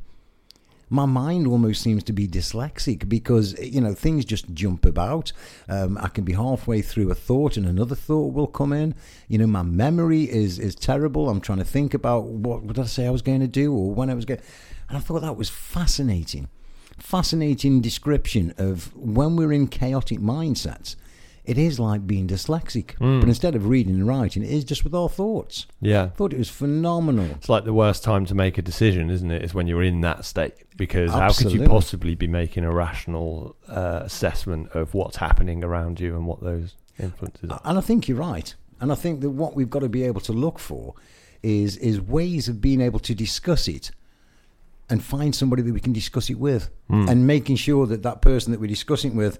My 0.94 1.06
mind 1.06 1.48
almost 1.48 1.82
seems 1.82 2.04
to 2.04 2.12
be 2.12 2.28
dyslexic 2.28 3.08
because 3.08 3.58
you 3.60 3.80
know 3.80 3.94
things 3.94 4.24
just 4.24 4.54
jump 4.54 4.86
about. 4.86 5.32
Um, 5.68 5.98
I 5.98 6.08
can 6.08 6.24
be 6.24 6.34
halfway 6.34 6.82
through 6.82 7.10
a 7.10 7.16
thought 7.16 7.56
and 7.56 7.66
another 7.66 7.96
thought 7.96 8.32
will 8.32 8.46
come 8.46 8.72
in. 8.72 8.94
You 9.26 9.38
know, 9.38 9.48
my 9.48 9.62
memory 9.62 10.30
is 10.30 10.60
is 10.60 10.76
terrible. 10.76 11.28
I'm 11.28 11.40
trying 11.40 11.58
to 11.58 11.64
think 11.64 11.94
about 11.94 12.24
what, 12.26 12.66
did 12.68 12.78
I 12.78 12.84
say 12.84 13.06
I 13.06 13.10
was 13.10 13.22
going 13.22 13.40
to 13.40 13.48
do 13.48 13.74
or 13.74 13.92
when 13.92 14.08
I 14.08 14.14
was 14.14 14.24
going. 14.24 14.40
And 14.88 14.96
I 14.96 15.00
thought 15.00 15.22
that 15.22 15.36
was 15.36 15.50
fascinating, 15.50 16.48
fascinating 16.96 17.80
description 17.80 18.54
of 18.56 18.94
when 18.94 19.34
we're 19.34 19.52
in 19.52 19.66
chaotic 19.66 20.20
mindsets 20.20 20.94
it 21.44 21.58
is 21.58 21.78
like 21.78 22.06
being 22.06 22.26
dyslexic. 22.26 22.96
Mm. 22.98 23.20
But 23.20 23.28
instead 23.28 23.54
of 23.54 23.66
reading 23.66 23.94
and 23.94 24.06
writing, 24.06 24.42
it 24.42 24.50
is 24.50 24.64
just 24.64 24.82
with 24.82 24.94
our 24.94 25.08
thoughts. 25.08 25.66
Yeah. 25.80 26.04
I 26.04 26.08
thought 26.08 26.32
it 26.32 26.38
was 26.38 26.48
phenomenal. 26.48 27.26
It's 27.32 27.48
like 27.48 27.64
the 27.64 27.74
worst 27.74 28.02
time 28.02 28.24
to 28.26 28.34
make 28.34 28.56
a 28.56 28.62
decision, 28.62 29.10
isn't 29.10 29.30
it? 29.30 29.42
Is 29.42 29.52
when 29.52 29.66
you're 29.66 29.82
in 29.82 30.00
that 30.00 30.24
state. 30.24 30.54
Because 30.76 31.12
Absolutely. 31.12 31.20
how 31.20 31.64
could 31.64 31.68
you 31.68 31.68
possibly 31.68 32.14
be 32.14 32.26
making 32.26 32.64
a 32.64 32.72
rational 32.72 33.56
uh, 33.68 34.00
assessment 34.02 34.70
of 34.72 34.94
what's 34.94 35.16
happening 35.16 35.62
around 35.62 36.00
you 36.00 36.16
and 36.16 36.26
what 36.26 36.42
those 36.42 36.74
influences 36.98 37.50
are? 37.50 37.60
And 37.64 37.78
I 37.78 37.80
think 37.80 38.08
you're 38.08 38.18
right. 38.18 38.54
And 38.80 38.90
I 38.90 38.94
think 38.94 39.20
that 39.20 39.30
what 39.30 39.54
we've 39.54 39.70
got 39.70 39.80
to 39.80 39.88
be 39.88 40.02
able 40.04 40.20
to 40.22 40.32
look 40.32 40.58
for 40.58 40.94
is 41.42 41.76
is 41.76 42.00
ways 42.00 42.48
of 42.48 42.62
being 42.62 42.80
able 42.80 42.98
to 43.00 43.14
discuss 43.14 43.68
it 43.68 43.90
and 44.88 45.04
find 45.04 45.34
somebody 45.34 45.62
that 45.62 45.72
we 45.72 45.80
can 45.80 45.92
discuss 45.92 46.30
it 46.30 46.38
with 46.38 46.70
mm. 46.90 47.08
and 47.08 47.26
making 47.26 47.56
sure 47.56 47.86
that 47.86 48.02
that 48.02 48.22
person 48.22 48.50
that 48.50 48.60
we're 48.60 48.66
discussing 48.66 49.14
with 49.14 49.38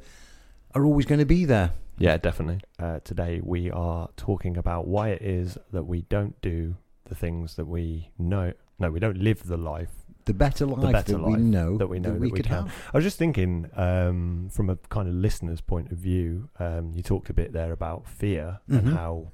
are 0.74 0.84
always 0.84 1.06
going 1.06 1.18
to 1.18 1.26
be 1.26 1.44
there 1.44 1.72
yeah, 1.98 2.16
definitely. 2.16 2.60
Uh, 2.78 3.00
today 3.04 3.40
we 3.42 3.70
are 3.70 4.08
talking 4.16 4.56
about 4.56 4.86
why 4.86 5.10
it 5.10 5.22
is 5.22 5.58
that 5.72 5.84
we 5.84 6.02
don't 6.02 6.40
do 6.40 6.76
the 7.04 7.14
things 7.14 7.54
that 7.56 7.66
we 7.66 8.10
know. 8.18 8.52
No, 8.78 8.90
we 8.90 9.00
don't 9.00 9.18
live 9.18 9.46
the 9.46 9.56
life. 9.56 9.90
The 10.24 10.34
better 10.34 10.64
life, 10.64 10.80
the 10.80 10.92
better 10.92 11.12
that, 11.12 11.20
life 11.20 11.36
we 11.36 11.42
know 11.42 11.76
that 11.76 11.86
we 11.86 11.98
know 11.98 12.08
that, 12.08 12.14
that 12.14 12.20
we, 12.20 12.30
we 12.30 12.36
could 12.36 12.46
can. 12.46 12.66
have. 12.66 12.74
I 12.92 12.96
was 12.96 13.04
just 13.04 13.18
thinking, 13.18 13.70
um, 13.76 14.48
from 14.50 14.70
a 14.70 14.76
kind 14.88 15.06
of 15.06 15.14
listener's 15.14 15.60
point 15.60 15.92
of 15.92 15.98
view, 15.98 16.48
um, 16.58 16.92
you 16.94 17.02
talked 17.02 17.28
a 17.28 17.34
bit 17.34 17.52
there 17.52 17.72
about 17.72 18.06
fear 18.06 18.60
mm-hmm. 18.68 18.88
and 18.88 18.96
how 18.96 19.32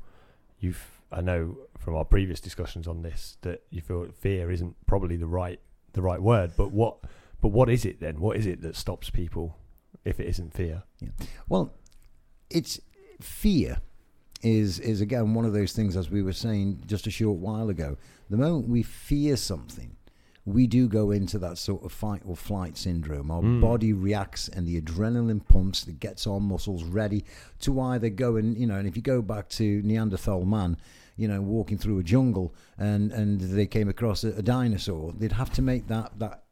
you've. 0.58 0.84
I 1.12 1.20
know 1.20 1.58
from 1.78 1.96
our 1.96 2.04
previous 2.04 2.40
discussions 2.40 2.86
on 2.86 3.02
this 3.02 3.36
that 3.42 3.62
you 3.70 3.80
feel 3.80 4.06
fear 4.20 4.50
isn't 4.50 4.76
probably 4.86 5.16
the 5.16 5.26
right 5.26 5.60
the 5.92 6.02
right 6.02 6.20
word, 6.20 6.52
but 6.56 6.72
what 6.72 6.98
but 7.40 7.48
what 7.48 7.70
is 7.70 7.84
it 7.84 8.00
then? 8.00 8.20
What 8.20 8.36
is 8.36 8.46
it 8.46 8.60
that 8.62 8.76
stops 8.76 9.10
people 9.10 9.56
if 10.04 10.20
it 10.20 10.26
isn't 10.26 10.54
fear? 10.54 10.82
Yeah. 11.00 11.10
Well, 11.48 11.72
it's 12.50 12.80
fear 13.20 13.78
is 14.42 14.78
is 14.80 15.00
again 15.00 15.34
one 15.34 15.44
of 15.44 15.52
those 15.52 15.72
things 15.72 15.96
as 15.96 16.10
we 16.10 16.22
were 16.22 16.32
saying 16.32 16.82
just 16.86 17.06
a 17.06 17.10
short 17.10 17.38
while 17.38 17.68
ago. 17.68 17.96
The 18.30 18.36
moment 18.36 18.68
we 18.68 18.82
fear 18.82 19.36
something, 19.36 19.96
we 20.46 20.66
do 20.66 20.88
go 20.88 21.10
into 21.10 21.38
that 21.40 21.58
sort 21.58 21.84
of 21.84 21.92
fight 21.92 22.22
or 22.24 22.36
flight 22.36 22.76
syndrome. 22.78 23.30
Our 23.30 23.42
Mm. 23.42 23.60
body 23.60 23.92
reacts 23.92 24.48
and 24.48 24.66
the 24.66 24.80
adrenaline 24.80 25.46
pumps 25.46 25.84
that 25.84 26.00
gets 26.00 26.26
our 26.26 26.40
muscles 26.40 26.84
ready 26.84 27.24
to 27.60 27.80
either 27.80 28.08
go 28.08 28.36
and, 28.36 28.56
you 28.56 28.66
know, 28.66 28.76
and 28.76 28.86
if 28.88 28.96
you 28.96 29.02
go 29.02 29.20
back 29.20 29.48
to 29.50 29.82
Neanderthal 29.82 30.44
man, 30.46 30.76
you 31.16 31.28
know, 31.28 31.42
walking 31.42 31.76
through 31.76 31.98
a 31.98 32.02
jungle 32.04 32.54
and, 32.78 33.12
and 33.12 33.40
they 33.40 33.66
came 33.66 33.88
across 33.88 34.24
a, 34.24 34.28
a 34.28 34.42
dinosaur, 34.42 35.12
they'd 35.12 35.32
have 35.32 35.52
to 35.54 35.62
make 35.62 35.88
that, 35.88 36.18
that, 36.18 36.44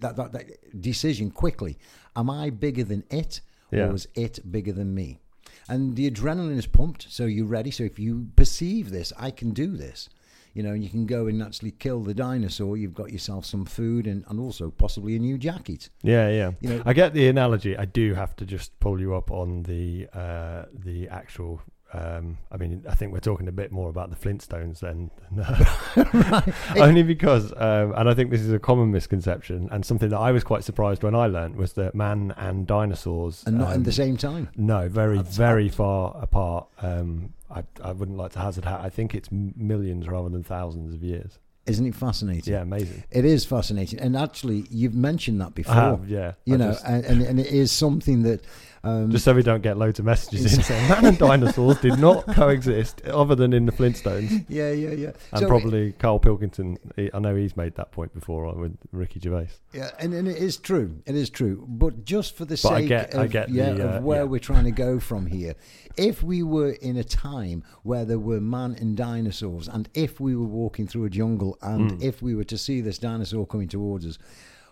that, 0.00 0.16
that, 0.16 0.32
that 0.32 0.80
decision 0.80 1.30
quickly. 1.30 1.78
Am 2.16 2.28
I 2.30 2.50
bigger 2.50 2.82
than 2.82 3.04
it 3.10 3.40
Yeah. 3.70 3.88
or 3.90 3.94
is 3.94 4.08
it 4.14 4.40
bigger 4.50 4.72
than 4.72 4.94
me? 4.94 5.20
And 5.68 5.96
the 5.96 6.10
adrenaline 6.10 6.56
is 6.56 6.66
pumped, 6.66 7.06
so 7.10 7.24
you're 7.26 7.46
ready. 7.46 7.70
So 7.70 7.82
if 7.84 7.98
you 7.98 8.28
perceive 8.36 8.90
this, 8.90 9.12
I 9.18 9.30
can 9.30 9.50
do 9.50 9.76
this. 9.76 10.08
You 10.54 10.62
know, 10.62 10.72
you 10.72 10.88
can 10.88 11.04
go 11.04 11.26
and 11.26 11.42
actually 11.42 11.72
kill 11.72 12.00
the 12.02 12.14
dinosaur. 12.14 12.78
You've 12.78 12.94
got 12.94 13.12
yourself 13.12 13.44
some 13.44 13.66
food 13.66 14.06
and, 14.06 14.24
and 14.28 14.40
also 14.40 14.70
possibly 14.70 15.14
a 15.14 15.18
new 15.18 15.36
jacket. 15.36 15.90
Yeah, 16.02 16.30
yeah. 16.30 16.52
You 16.62 16.68
know- 16.70 16.82
I 16.86 16.94
get 16.94 17.12
the 17.12 17.28
analogy. 17.28 17.76
I 17.76 17.84
do 17.84 18.14
have 18.14 18.34
to 18.36 18.46
just 18.46 18.78
pull 18.80 18.98
you 18.98 19.14
up 19.14 19.30
on 19.30 19.64
the 19.64 20.08
uh, 20.14 20.64
the 20.72 21.08
actual. 21.08 21.60
Um, 21.92 22.38
I 22.50 22.56
mean, 22.56 22.84
I 22.88 22.94
think 22.94 23.12
we're 23.12 23.20
talking 23.20 23.48
a 23.48 23.52
bit 23.52 23.70
more 23.72 23.88
about 23.88 24.10
the 24.10 24.16
Flintstones 24.16 24.80
then, 24.80 25.10
only 26.76 27.02
because, 27.02 27.52
um, 27.56 27.92
and 27.96 28.08
I 28.08 28.14
think 28.14 28.30
this 28.30 28.40
is 28.40 28.52
a 28.52 28.58
common 28.58 28.90
misconception 28.90 29.68
and 29.70 29.84
something 29.84 30.08
that 30.10 30.18
I 30.18 30.32
was 30.32 30.44
quite 30.44 30.64
surprised 30.64 31.02
when 31.02 31.14
I 31.14 31.26
learnt 31.26 31.56
was 31.56 31.74
that 31.74 31.94
man 31.94 32.34
and 32.36 32.66
dinosaurs 32.66 33.44
And 33.46 33.58
not 33.58 33.70
at 33.70 33.76
um, 33.76 33.82
the 33.84 33.92
same 33.92 34.16
time. 34.16 34.48
No, 34.56 34.88
very, 34.88 35.16
That's- 35.18 35.36
very 35.36 35.68
far 35.68 36.16
apart. 36.20 36.66
Um, 36.82 37.32
I, 37.50 37.62
I 37.82 37.92
wouldn't 37.92 38.18
like 38.18 38.32
to 38.32 38.40
hazard. 38.40 38.64
Ha- 38.64 38.80
I 38.82 38.88
think 38.90 39.14
it's 39.14 39.28
millions 39.30 40.08
rather 40.08 40.28
than 40.28 40.42
thousands 40.42 40.94
of 40.94 41.02
years. 41.02 41.38
Isn't 41.66 41.86
it 41.86 41.94
fascinating? 41.96 42.52
Yeah, 42.52 42.62
amazing. 42.62 43.02
It 43.10 43.24
is 43.24 43.44
fascinating. 43.44 43.98
And 44.00 44.16
actually, 44.16 44.66
you've 44.70 44.94
mentioned 44.94 45.40
that 45.40 45.54
before. 45.54 45.74
I 45.74 45.80
have, 45.90 46.08
yeah. 46.08 46.32
You 46.44 46.54
I 46.54 46.58
know, 46.58 46.72
just- 46.72 46.84
and, 46.84 47.22
and 47.22 47.40
it 47.40 47.46
is 47.48 47.70
something 47.72 48.22
that. 48.24 48.42
Um, 48.86 49.10
Just 49.10 49.24
so 49.24 49.34
we 49.34 49.42
don't 49.42 49.62
get 49.62 49.76
loads 49.76 49.98
of 49.98 50.04
messages 50.04 50.56
in 50.56 50.62
saying 50.68 50.88
man 50.88 51.04
and 51.06 51.18
dinosaurs 51.18 51.78
did 51.80 51.98
not 51.98 52.26
coexist 52.26 53.02
other 53.06 53.34
than 53.34 53.52
in 53.52 53.66
the 53.66 53.72
Flintstones. 53.72 54.44
yeah, 54.48 54.70
yeah, 54.70 54.90
yeah. 54.90 55.10
And 55.32 55.40
So- 55.40 55.46
probably 55.48 55.92
Carl 55.92 56.18
Pilkington. 56.18 56.78
he- 56.96 57.10
I 57.12 57.18
know 57.18 57.34
he's 57.34 57.56
made 57.56 57.74
that 57.76 57.90
point 57.92 58.14
before 58.14 58.46
uh, 58.46 58.52
with 58.54 58.76
Ricky 58.92 59.18
Gervais. 59.20 59.48
Yeah, 59.72 59.90
and, 59.98 60.14
and 60.14 60.28
it 60.28 60.36
is 60.36 60.56
true. 60.56 60.96
It 61.06 61.14
is 61.16 61.30
true. 61.30 61.64
But 61.68 62.04
just 62.04 62.36
for 62.36 62.44
the 62.44 62.58
But 62.62 62.72
I 62.72 62.80
sake 62.80 62.88
get- 62.88 63.14
of, 63.14 63.20
I 63.20 63.26
get 63.26 63.50
yeah, 63.50 63.72
the, 63.72 63.94
uh, 63.94 63.96
of 63.98 64.04
where 64.04 64.18
yeah. 64.20 64.24
we're 64.24 64.38
trying 64.40 64.64
to 64.64 64.70
go 64.70 65.00
from 65.00 65.26
here, 65.26 65.54
if 65.96 66.22
we 66.22 66.42
were 66.42 66.70
in 66.72 66.96
a 66.96 67.04
time 67.04 67.64
where 67.82 68.04
there 68.04 68.18
were 68.18 68.40
man 68.40 68.76
and 68.80 68.96
dinosaurs, 68.96 69.68
and 69.68 69.88
if 69.94 70.20
we 70.20 70.36
were 70.36 70.46
walking 70.46 70.86
through 70.86 71.04
a 71.06 71.10
jungle, 71.10 71.58
and 71.62 71.92
Hmm. 71.92 72.02
if 72.02 72.22
we 72.22 72.34
were 72.34 72.44
to 72.44 72.58
see 72.58 72.80
this 72.80 72.98
dinosaur 72.98 73.46
coming 73.46 73.68
towards 73.68 74.06
us, 74.06 74.18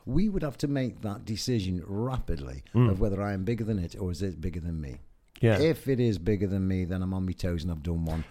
we 0.06 0.28
would 0.28 0.42
have 0.42 0.58
to 0.58 0.68
make 0.68 1.00
that 1.02 1.24
decision 1.24 1.82
rapidly 1.86 2.62
of 2.74 3.00
whether 3.00 3.22
I 3.22 3.32
am 3.32 3.44
bigger 3.44 3.64
than 3.64 3.78
it 3.78 3.96
or 3.98 4.10
is 4.10 4.22
it 4.22 4.40
bigger 4.40 4.60
than 4.60 4.80
me. 4.80 5.00
Yeah. 5.40 5.58
If 5.60 5.88
it 5.88 6.00
is 6.00 6.18
bigger 6.18 6.46
than 6.46 6.66
me, 6.68 6.84
then 6.84 7.02
I'm 7.02 7.12
on 7.14 7.26
my 7.26 7.32
toes 7.32 7.62
and 7.62 7.72
I've 7.72 7.82
done 7.82 8.04
one, 8.04 8.24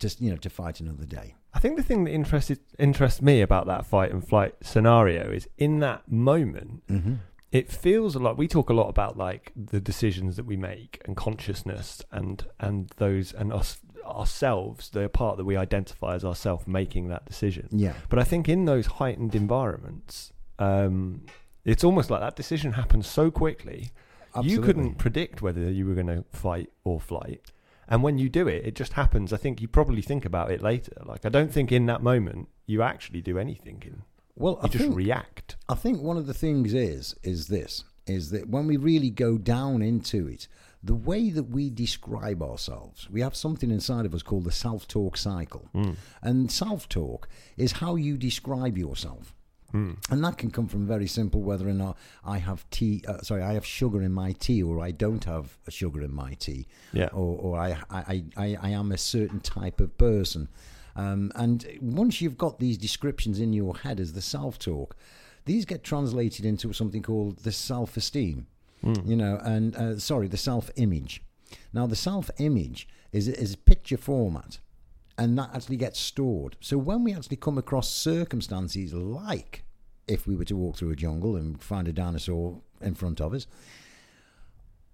just 0.00 0.20
you 0.20 0.30
know, 0.30 0.36
to 0.38 0.50
fight 0.50 0.80
another 0.80 1.04
day. 1.06 1.34
I 1.54 1.60
think 1.60 1.76
the 1.76 1.82
thing 1.82 2.04
that 2.04 2.10
interested 2.12 2.58
interests 2.78 3.22
me 3.22 3.40
about 3.40 3.66
that 3.66 3.86
fight 3.86 4.10
and 4.12 4.26
flight 4.26 4.54
scenario 4.62 5.30
is 5.30 5.48
in 5.56 5.80
that 5.80 6.10
moment, 6.10 6.86
Mm-hmm. 6.88 7.14
it 7.52 7.70
feels 7.72 8.14
a 8.14 8.18
lot. 8.18 8.36
We 8.36 8.48
talk 8.48 8.68
a 8.70 8.74
lot 8.74 8.88
about 8.88 9.16
like 9.16 9.52
the 9.56 9.80
decisions 9.80 10.36
that 10.36 10.44
we 10.46 10.56
make 10.56 11.00
and 11.06 11.16
consciousness 11.16 12.02
and 12.12 12.44
and 12.60 12.90
those 12.98 13.32
and 13.32 13.52
us 13.52 13.80
ourselves, 14.04 14.90
the 14.90 15.08
part 15.08 15.36
that 15.36 15.44
we 15.44 15.56
identify 15.56 16.14
as 16.14 16.24
ourself 16.24 16.66
making 16.66 17.08
that 17.08 17.24
decision. 17.26 17.68
Yeah. 17.70 17.94
But 18.08 18.18
I 18.18 18.24
think 18.24 18.48
in 18.48 18.64
those 18.64 18.86
heightened 18.86 19.34
environments, 19.34 20.32
um, 20.58 21.22
it's 21.64 21.84
almost 21.84 22.10
like 22.10 22.20
that 22.20 22.36
decision 22.36 22.72
happens 22.72 23.06
so 23.06 23.30
quickly. 23.30 23.90
Absolutely. 24.34 24.52
You 24.52 24.60
couldn't 24.60 24.94
predict 24.98 25.42
whether 25.42 25.70
you 25.70 25.86
were 25.86 25.94
going 25.94 26.06
to 26.08 26.24
fight 26.32 26.70
or 26.84 27.00
flight. 27.00 27.50
And 27.88 28.02
when 28.02 28.18
you 28.18 28.28
do 28.28 28.46
it, 28.46 28.66
it 28.66 28.74
just 28.74 28.92
happens. 28.92 29.32
I 29.32 29.38
think 29.38 29.62
you 29.62 29.68
probably 29.68 30.02
think 30.02 30.24
about 30.24 30.50
it 30.50 30.62
later. 30.62 30.92
Like, 31.04 31.24
I 31.24 31.30
don't 31.30 31.52
think 31.52 31.72
in 31.72 31.86
that 31.86 32.02
moment 32.02 32.48
you 32.66 32.82
actually 32.82 33.22
do 33.22 33.38
anything. 33.38 33.82
In, 33.86 34.02
Well, 34.36 34.58
you 34.62 34.68
I 34.68 34.68
just 34.68 34.84
think, 34.84 34.96
react. 34.96 35.56
I 35.68 35.74
think 35.74 36.02
one 36.02 36.18
of 36.18 36.26
the 36.26 36.34
things 36.34 36.74
is 36.74 37.14
is 37.22 37.48
this 37.48 37.84
is 38.06 38.30
that 38.30 38.48
when 38.48 38.66
we 38.66 38.76
really 38.76 39.10
go 39.10 39.38
down 39.38 39.82
into 39.82 40.26
it, 40.28 40.48
the 40.82 40.94
way 40.94 41.30
that 41.30 41.44
we 41.44 41.70
describe 41.70 42.42
ourselves, 42.42 43.08
we 43.10 43.20
have 43.20 43.34
something 43.36 43.70
inside 43.70 44.06
of 44.06 44.14
us 44.14 44.22
called 44.22 44.44
the 44.44 44.52
self-talk 44.52 45.16
cycle, 45.16 45.68
and 46.22 46.50
self-talk 46.50 47.28
is 47.56 47.72
how 47.72 47.96
you 47.96 48.16
describe 48.16 48.78
yourself. 48.78 49.34
And 49.72 50.24
that 50.24 50.38
can 50.38 50.50
come 50.50 50.66
from 50.66 50.86
very 50.86 51.06
simple 51.06 51.42
whether 51.42 51.68
or 51.68 51.74
not 51.74 51.96
I 52.24 52.38
have 52.38 52.68
tea, 52.70 53.04
uh, 53.06 53.18
sorry, 53.22 53.42
I 53.42 53.52
have 53.52 53.66
sugar 53.66 54.02
in 54.02 54.12
my 54.12 54.32
tea, 54.32 54.62
or 54.62 54.80
I 54.80 54.90
don't 54.92 55.24
have 55.24 55.58
sugar 55.68 56.02
in 56.02 56.14
my 56.14 56.34
tea, 56.34 56.66
Yeah. 56.92 57.08
or, 57.12 57.36
or 57.38 57.58
I, 57.58 57.76
I, 57.90 58.24
I, 58.36 58.56
I 58.62 58.70
am 58.70 58.92
a 58.92 58.98
certain 58.98 59.40
type 59.40 59.80
of 59.80 59.96
person. 59.98 60.48
Um, 60.96 61.30
and 61.34 61.66
once 61.80 62.20
you've 62.20 62.38
got 62.38 62.58
these 62.58 62.78
descriptions 62.78 63.38
in 63.40 63.52
your 63.52 63.76
head 63.76 64.00
as 64.00 64.14
the 64.14 64.22
self 64.22 64.58
talk, 64.58 64.96
these 65.44 65.64
get 65.64 65.84
translated 65.84 66.44
into 66.44 66.72
something 66.72 67.02
called 67.02 67.38
the 67.38 67.52
self 67.52 67.96
esteem, 67.96 68.46
you 68.82 69.16
know, 69.16 69.38
and 69.44 69.76
uh, 69.76 69.98
sorry, 69.98 70.28
the 70.28 70.36
self 70.36 70.70
image. 70.76 71.22
Now, 71.72 71.86
the 71.86 71.96
self 71.96 72.30
image 72.38 72.88
is, 73.12 73.28
is 73.28 73.54
picture 73.54 73.96
format 73.96 74.58
and 75.18 75.36
that 75.36 75.50
actually 75.52 75.76
gets 75.76 75.98
stored. 75.98 76.56
So 76.60 76.78
when 76.78 77.04
we 77.04 77.12
actually 77.12 77.36
come 77.36 77.58
across 77.58 77.92
circumstances 77.92 78.94
like 78.94 79.64
if 80.06 80.26
we 80.26 80.36
were 80.36 80.44
to 80.44 80.56
walk 80.56 80.76
through 80.76 80.92
a 80.92 80.96
jungle 80.96 81.36
and 81.36 81.60
find 81.60 81.86
a 81.88 81.92
dinosaur 81.92 82.62
in 82.80 82.94
front 82.94 83.20
of 83.20 83.34
us, 83.34 83.46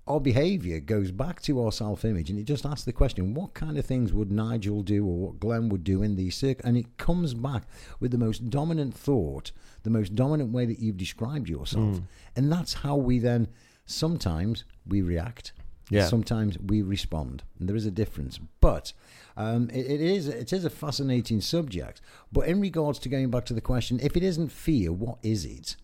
our 0.07 0.21
behaviour 0.21 0.81
goes 0.81 1.11
back 1.11 1.40
to 1.43 1.62
our 1.62 1.73
self-image, 1.73 2.28
and 2.28 2.38
it 2.38 2.45
just 2.45 2.66
asks 2.66 2.85
the 2.85 2.93
question: 2.93 3.33
What 3.33 3.54
kind 3.54 3.78
of 3.78 3.87
things 3.87 4.12
would 4.12 4.31
Nigel 4.31 4.83
do, 4.83 5.07
or 5.07 5.16
what 5.16 5.40
Glen 5.40 5.69
would 5.71 5.83
do 5.83 6.02
in 6.02 6.16
these 6.16 6.37
circ? 6.37 6.61
And 6.62 6.76
it 6.76 6.99
comes 6.99 7.33
back 7.33 7.64
with 8.00 8.11
the 8.11 8.19
most 8.19 8.50
dominant 8.50 8.95
thought, 8.95 9.52
the 9.83 9.90
most 9.90 10.14
dominant 10.14 10.52
way 10.52 10.66
that 10.66 10.78
you've 10.78 10.99
described 10.99 11.49
yourself, 11.49 11.97
hmm. 11.97 12.04
and 12.37 12.52
that's 12.52 12.75
how 12.75 12.97
we 12.97 13.19
then 13.19 13.49
sometimes 13.87 14.64
we 14.87 15.00
react. 15.00 15.52
Yeah. 15.91 16.07
Sometimes 16.07 16.59
we 16.59 16.81
respond, 16.83 17.43
and 17.59 17.69
there 17.69 17.76
is 17.76 17.85
a 17.87 17.91
difference. 17.91 18.38
But 18.61 18.93
um, 19.37 19.69
it, 19.71 19.85
it 19.87 20.00
is 20.00 20.29
it 20.29 20.53
is 20.53 20.64
a 20.64 20.71
fascinating 20.71 21.41
subject. 21.41 22.00
But 22.33 22.49
in 22.49 22.61
regards 22.61 22.99
to 23.00 23.09
going 23.09 23.31
back 23.31 23.45
to 23.47 23.55
the 23.55 23.61
question, 23.61 24.00
if 24.03 24.17
it 24.17 24.23
isn't 24.23 24.50
fear, 24.50 24.93
what 24.93 25.19
is 25.23 25.45
it? 25.45 25.76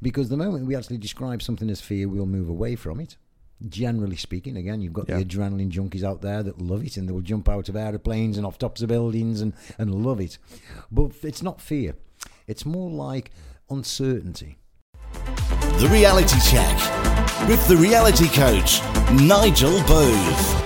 Because 0.00 0.28
the 0.28 0.36
moment 0.36 0.66
we 0.66 0.76
actually 0.76 0.98
describe 0.98 1.42
something 1.42 1.68
as 1.68 1.80
fear, 1.80 2.08
we'll 2.08 2.26
move 2.26 2.48
away 2.48 2.76
from 2.76 3.00
it. 3.00 3.16
Generally 3.68 4.16
speaking, 4.16 4.56
again, 4.56 4.80
you've 4.80 4.94
got 4.94 5.08
Yeah. 5.08 5.18
the 5.18 5.24
adrenaline 5.26 5.70
junkies 5.70 6.02
out 6.02 6.22
there 6.22 6.42
that 6.42 6.62
love 6.62 6.82
it 6.82 6.96
and 6.96 7.06
they 7.06 7.12
will 7.12 7.20
jump 7.20 7.46
out 7.48 7.68
of 7.68 7.76
aeroplanes 7.76 8.38
and 8.38 8.46
off 8.46 8.56
tops 8.56 8.80
of 8.80 8.88
buildings 8.88 9.42
and, 9.42 9.52
and 9.76 9.94
love 10.02 10.18
it. 10.20 10.38
But 10.90 11.12
it's 11.22 11.42
not 11.42 11.60
fear, 11.60 11.96
it's 12.46 12.64
more 12.64 12.90
like 12.90 13.30
uncertainty. 13.68 14.56
The 15.80 15.88
Reality 15.88 16.38
Check 16.40 16.76
with 17.48 17.66
the 17.66 17.74
reality 17.74 18.28
coach, 18.28 18.82
Nigel 19.12 19.82
Booth. 19.84 20.64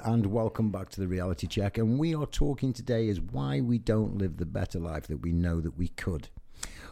and 0.00 0.24
welcome 0.24 0.70
back 0.70 0.88
to 0.88 1.00
the 1.02 1.06
reality 1.06 1.46
check. 1.46 1.76
And 1.76 1.98
we 1.98 2.14
are 2.14 2.24
talking 2.24 2.72
today 2.72 3.06
is 3.06 3.20
why 3.20 3.60
we 3.60 3.76
don't 3.76 4.16
live 4.16 4.38
the 4.38 4.46
better 4.46 4.78
life 4.78 5.08
that 5.08 5.18
we 5.18 5.32
know 5.32 5.60
that 5.60 5.76
we 5.76 5.88
could. 5.88 6.30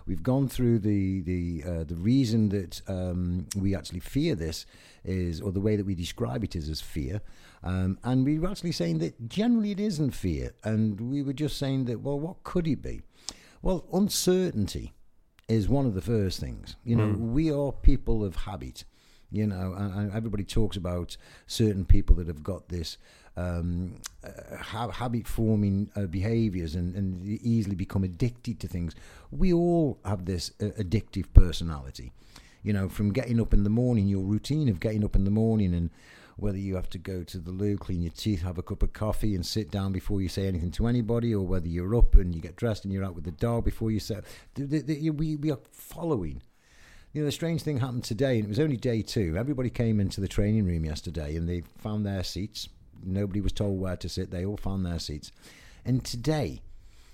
We've 0.05 0.23
gone 0.23 0.47
through 0.47 0.81
the 0.81 1.23
the 1.23 1.65
uh, 1.67 1.85
the 1.85 1.97
reason 1.97 2.51
that 2.51 2.83
um, 2.87 3.47
we 3.57 3.75
actually 3.75 4.01
fear 4.01 4.35
this 4.35 4.67
is 5.05 5.41
or 5.41 5.53
the 5.53 5.61
way 5.61 5.75
that 5.77 5.87
we 5.87 5.95
describe 5.95 6.45
it 6.45 6.55
is 6.55 6.69
as 6.69 6.83
fear. 6.83 7.23
Um, 7.63 7.99
and 8.05 8.27
we 8.27 8.39
were 8.39 8.51
actually 8.51 8.73
saying 8.73 8.99
that 8.99 9.27
generally 9.27 9.71
it 9.71 9.81
isn't 9.81 10.11
fear. 10.11 10.53
And 10.65 11.01
we 11.01 11.23
were 11.23 11.33
just 11.33 11.57
saying 11.57 11.87
that 11.87 12.03
well 12.03 12.21
what 12.21 12.45
could 12.45 12.69
it 12.69 12.83
be? 12.83 13.01
Well 13.63 13.87
uncertainty 13.91 14.93
is 15.49 15.69
one 15.69 15.87
of 15.87 15.95
the 15.95 16.03
first 16.03 16.41
things 16.41 16.77
you 16.85 16.97
know 16.97 17.09
we 17.09 17.53
are 17.53 17.73
people 17.73 18.25
of 18.25 18.37
habit 18.37 18.85
you 19.31 19.47
know, 19.47 19.75
and, 19.77 19.93
and 19.95 20.13
everybody 20.13 20.45
talks 20.45 20.77
about 20.77 21.17
certain 21.47 21.85
people 21.85 22.17
that 22.17 22.27
have 22.27 22.43
got 22.43 22.69
this 22.69 22.97
um, 23.37 23.97
uh, 24.25 24.57
ha- 24.57 24.91
habit 24.91 25.27
forming 25.27 25.91
uh, 25.97 26.07
behaviors 26.07 26.75
and, 26.75 26.95
and 26.95 27.23
easily 27.43 27.75
become 27.75 28.05
addicted 28.05 28.61
to 28.61 28.69
things. 28.69 28.95
We 29.31 29.53
all 29.53 29.99
have 30.05 30.25
this 30.25 30.53
uh, 30.61 30.67
addictive 30.81 31.27
personality. 31.35 32.13
You 32.63 32.73
know, 32.73 32.89
from 32.89 33.13
getting 33.13 33.41
up 33.41 33.53
in 33.53 33.63
the 33.63 33.71
morning, 33.71 34.09
your 34.09 34.25
routine 34.25 34.69
of 34.69 34.81
getting 34.81 35.05
up 35.05 35.15
in 35.15 35.25
the 35.25 35.31
morning 35.31 35.75
and 35.75 35.91
whether 36.37 36.59
you 36.59 36.77
have 36.77 36.91
to 36.91 36.99
go 36.99 37.23
to 37.25 37.39
the 37.39 37.51
loo, 37.51 37.77
clean 37.77 38.03
your 38.03 38.13
teeth, 38.13 38.43
have 38.43 38.59
a 38.59 38.63
cup 38.63 38.83
of 38.83 38.93
coffee, 38.93 39.35
and 39.35 39.45
sit 39.45 39.71
down 39.71 39.93
before 39.93 40.21
you 40.21 40.29
say 40.29 40.47
anything 40.47 40.71
to 40.73 40.87
anybody, 40.87 41.35
or 41.35 41.47
whether 41.47 41.69
you're 41.69 41.97
up 41.97 42.15
and 42.15 42.35
you 42.35 42.41
get 42.41 42.57
dressed 42.57 42.85
and 42.85 42.93
you're 42.93 43.05
out 43.05 43.15
with 43.15 43.25
the 43.25 43.31
dog 43.33 43.65
before 43.65 43.91
you 43.91 44.01
the, 44.55 45.11
we, 45.11 45.37
we 45.37 45.51
are 45.51 45.59
following 45.73 46.43
you 47.17 47.23
know, 47.23 47.27
the 47.27 47.33
strange 47.33 47.63
thing 47.63 47.79
happened 47.79 48.05
today, 48.05 48.37
and 48.37 48.45
it 48.45 48.49
was 48.49 48.61
only 48.61 48.77
day 48.77 49.01
two. 49.01 49.37
Everybody 49.39 49.71
came 49.71 50.01
into 50.01 50.21
the 50.21 50.29
training 50.29 50.67
room 50.67 50.85
yesterday 50.85 51.35
and 51.35 51.49
they 51.49 51.63
found 51.79 52.05
their 52.05 52.23
seats. 52.23 52.69
Nobody 53.03 53.41
was 53.41 53.53
told 53.53 53.81
where 53.81 53.97
to 53.97 54.09
sit. 54.11 54.31
They 54.31 54.45
all 54.45 54.59
found 54.59 54.85
their 54.85 54.99
seats. 54.99 55.33
And 55.87 56.05
today, 56.05 56.61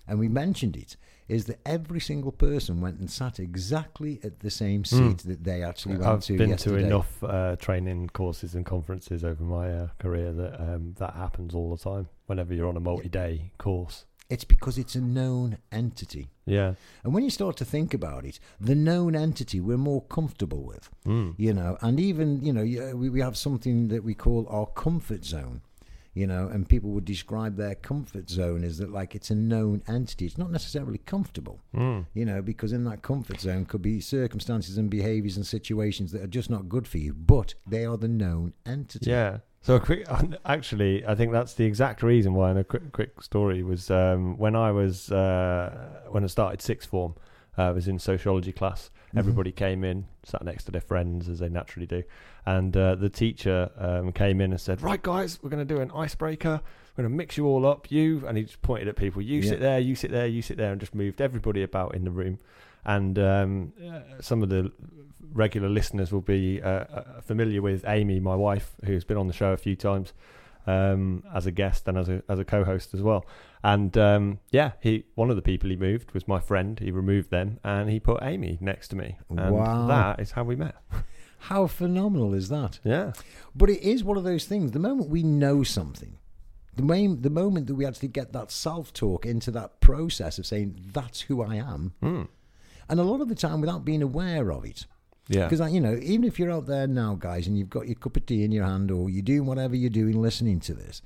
and 0.09 0.19
we 0.19 0.29
mentioned 0.29 0.77
it, 0.77 0.97
is 1.29 1.45
that 1.47 1.61
every 1.67 2.01
single 2.01 2.33
person 2.33 2.81
went 2.81 2.99
and 2.99 3.11
sat 3.11 3.39
exactly 3.41 4.21
at 4.25 4.41
the 4.41 4.51
same 4.51 4.85
seat 4.85 5.19
that 5.19 5.45
they 5.45 5.63
actually 5.63 5.95
went 5.97 6.05
Hmm. 6.05 6.11
I've 6.13 6.25
to 6.25 6.37
been 6.39 6.51
yesterday. 6.51 6.81
to 6.83 6.87
enough 6.87 7.25
uh, 7.25 7.57
training 7.57 8.11
courses 8.13 8.55
and 8.55 8.67
conferences 8.67 9.25
over 9.25 9.43
my 9.45 9.73
uh, 9.73 9.89
career 9.99 10.33
that 10.33 10.61
um, 10.61 10.95
that 10.99 11.15
happens 11.15 11.55
all 11.55 11.75
the 11.75 11.83
time. 11.83 12.09
Whenever 12.27 12.55
you're 12.55 12.69
on 12.69 12.77
a 12.77 12.81
multi-day 12.81 13.53
course, 13.59 14.05
It's 14.31 14.45
because 14.45 14.79
it's 14.79 14.95
a 14.95 15.01
known 15.01 15.59
entity. 15.71 16.29
yeah, 16.47 16.75
And 17.05 17.13
when 17.15 17.23
you 17.25 17.31
start 17.31 17.57
to 17.59 17.65
think 17.65 17.93
about 17.95 18.25
it, 18.25 18.41
the 18.61 18.75
known 18.75 19.15
entity 19.15 19.61
we're 19.61 19.77
more 19.93 20.03
comfortable 20.03 20.63
with, 20.65 20.89
mm. 21.07 21.35
you 21.37 21.53
know, 21.53 21.77
and 21.83 22.01
even, 22.01 22.43
you 22.43 22.53
know, 22.53 22.65
we, 22.97 23.09
we 23.11 23.21
have 23.21 23.37
something 23.37 23.89
that 23.89 24.03
we 24.05 24.15
call 24.15 24.47
our 24.49 24.67
comfort 24.67 25.25
zone, 25.25 25.61
you 26.15 26.27
know, 26.27 26.49
and 26.49 26.69
people 26.69 26.91
would 26.91 27.05
describe 27.07 27.57
their 27.57 27.75
comfort 27.75 28.29
zone 28.29 28.65
as 28.65 28.79
that 28.79 28.91
like 28.93 29.15
it's 29.15 29.31
a 29.31 29.35
known 29.35 29.83
entity. 29.89 30.27
It's 30.27 30.37
not 30.39 30.51
necessarily 30.51 30.99
comfortable, 30.99 31.61
Mm. 31.75 32.07
you 32.15 32.25
know, 32.27 32.43
because 32.43 32.73
in 32.73 32.85
that 32.85 33.01
comfort 33.03 33.41
zone 33.41 33.65
could 33.65 33.81
be 33.83 34.01
circumstances 34.01 34.77
and 34.79 34.91
behaviors 34.91 35.37
and 35.37 35.47
situations 35.47 36.13
that 36.13 36.23
are 36.23 36.27
just 36.27 36.51
not 36.51 36.69
good 36.69 36.87
for 36.87 36.99
you, 36.99 37.15
but 37.15 37.55
they 37.67 37.85
are 37.87 37.97
the 37.97 38.09
known 38.09 38.53
entity. 38.67 39.11
Yeah. 39.11 39.39
So 39.63 39.77
a 39.77 39.81
quick, 39.81 40.07
actually, 40.45 41.07
I 41.07 41.15
think 41.15 41.33
that's 41.33 41.55
the 41.55 41.65
exact 41.65 42.03
reason 42.03 42.35
why. 42.35 42.51
And 42.51 42.59
a 42.59 42.65
quick, 42.65 42.93
quick 42.93 43.23
story 43.23 43.63
was 43.63 43.91
um, 43.91 44.37
when 44.37 44.55
I 44.57 44.71
was 44.73 45.11
uh, 45.13 46.03
when 46.11 46.25
I 46.25 46.27
started 46.27 46.61
sixth 46.61 46.89
form. 46.91 47.15
uh, 47.57 47.63
I 47.63 47.71
was 47.71 47.87
in 47.89 47.99
sociology 47.99 48.53
class. 48.53 48.91
Mm-hmm. 49.13 49.19
Everybody 49.19 49.53
came 49.53 49.85
in, 49.85 50.07
sat 50.25 50.43
next 50.43 50.65
to 50.65 50.73
their 50.73 50.81
friends 50.81 51.29
as 51.29 51.39
they 51.39 51.49
naturally 51.51 51.87
do, 51.87 52.03
and 52.47 52.75
uh, 52.77 52.95
the 52.95 53.11
teacher 53.11 53.71
um, 53.77 54.11
came 54.13 54.41
in 54.41 54.53
and 54.53 54.61
said, 54.61 54.81
"Right, 54.81 55.03
guys, 55.03 55.39
we're 55.43 55.51
going 55.51 55.67
to 55.67 55.75
do 55.75 55.81
an 55.83 55.91
icebreaker. 55.95 56.61
We're 56.97 57.03
going 57.05 57.13
to 57.13 57.17
mix 57.17 57.37
you 57.37 57.47
all 57.47 57.67
up. 57.67 57.91
You," 57.91 58.25
and 58.27 58.39
he 58.39 58.45
just 58.45 58.63
pointed 58.63 58.89
at 58.89 58.97
people. 58.97 59.21
You 59.21 59.41
Yeah. 59.41 59.51
sit 59.51 59.61
there. 59.61 59.79
You 59.79 59.95
sit 59.95 60.11
there. 60.11 60.27
You 60.27 60.41
sit 60.41 60.57
there, 60.57 60.73
and 60.73 60.81
just 60.81 60.95
moved 60.95 61.21
everybody 61.21 61.63
about 61.63 61.95
in 61.95 62.05
the 62.05 62.11
room. 62.11 62.39
And 62.87 63.19
um, 63.19 63.73
uh, 63.87 64.01
some 64.23 64.43
of 64.43 64.49
the 64.49 64.73
regular 65.33 65.69
listeners 65.69 66.11
will 66.11 66.21
be 66.23 66.61
uh, 66.63 66.69
uh, 66.69 67.21
familiar 67.21 67.61
with 67.63 67.85
Amy, 67.87 68.19
my 68.19 68.35
wife, 68.35 68.77
who's 68.85 69.05
been 69.05 69.17
on 69.19 69.27
the 69.29 69.33
show 69.35 69.53
a 69.53 69.57
few 69.59 69.77
times 69.77 70.13
um, 70.67 71.25
as 71.35 71.47
a 71.47 71.51
guest 71.51 71.89
and 71.89 71.99
as 71.99 72.09
a 72.09 72.23
as 72.29 72.39
a 72.39 72.45
co-host 72.45 72.95
as 72.95 73.03
well. 73.03 73.25
And 73.65 73.97
um, 73.97 74.39
yeah, 74.51 74.73
he 74.81 75.05
one 75.15 75.31
of 75.31 75.37
the 75.37 75.43
people 75.43 75.71
he 75.71 75.77
moved 75.77 76.13
was 76.13 76.27
my 76.27 76.41
friend. 76.41 76.79
He 76.79 76.91
removed 76.91 77.31
them 77.31 77.59
and 77.65 77.89
he 77.91 78.01
put 78.01 78.23
Amy 78.23 78.59
next 78.61 78.89
to 78.89 78.97
me, 78.97 79.19
and 79.29 79.55
Wow. 79.55 79.87
that 79.87 80.21
is 80.21 80.33
how 80.33 80.45
we 80.45 80.57
met. 80.57 80.77
How 81.47 81.67
phenomenal 81.67 82.35
is 82.35 82.51
that? 82.51 82.79
Yeah, 82.85 83.15
But 83.53 83.69
it 83.69 83.83
is 83.83 84.05
one 84.05 84.17
of 84.17 84.23
those 84.23 84.45
things. 84.47 84.71
The 84.71 84.79
moment 84.79 85.11
we 85.11 85.25
know 85.25 85.65
something, 85.65 86.19
the 86.77 86.85
main, 86.85 87.23
the 87.23 87.31
moment 87.31 87.67
that 87.67 87.75
we 87.75 87.85
actually 87.85 88.11
get 88.11 88.33
that 88.33 88.53
self-talk 88.53 89.27
into 89.27 89.51
that 89.51 89.81
process 89.81 90.39
of 90.39 90.47
saying 90.47 90.81
that's 90.93 91.23
who 91.23 91.43
I 91.43 91.57
am, 91.57 91.95
mm. 92.01 92.29
and 92.89 93.01
a 93.01 93.03
lot 93.03 93.21
of 93.21 93.29
the 93.29 93.35
time 93.35 93.61
without 93.61 93.85
being 93.85 94.03
aware 94.03 94.53
of 94.53 94.65
it. 94.65 94.87
Yeah, 95.29 95.49
Because 95.49 95.73
you 95.73 95.81
know, 95.81 95.99
even 96.03 96.25
if 96.25 96.39
you're 96.39 96.51
out 96.51 96.67
there 96.67 96.87
now, 96.87 97.15
guys, 97.15 97.47
and 97.47 97.57
you've 97.57 97.71
got 97.71 97.87
your 97.87 97.95
cup 97.95 98.17
of 98.17 98.27
tea 98.27 98.45
in 98.45 98.53
your 98.53 98.65
hand, 98.65 98.91
or 98.91 99.09
you're 99.09 99.23
doing 99.23 99.47
whatever 99.47 99.77
you're 99.77 99.91
doing, 99.91 100.21
listening 100.21 100.61
to 100.61 100.75
this, 100.75 101.01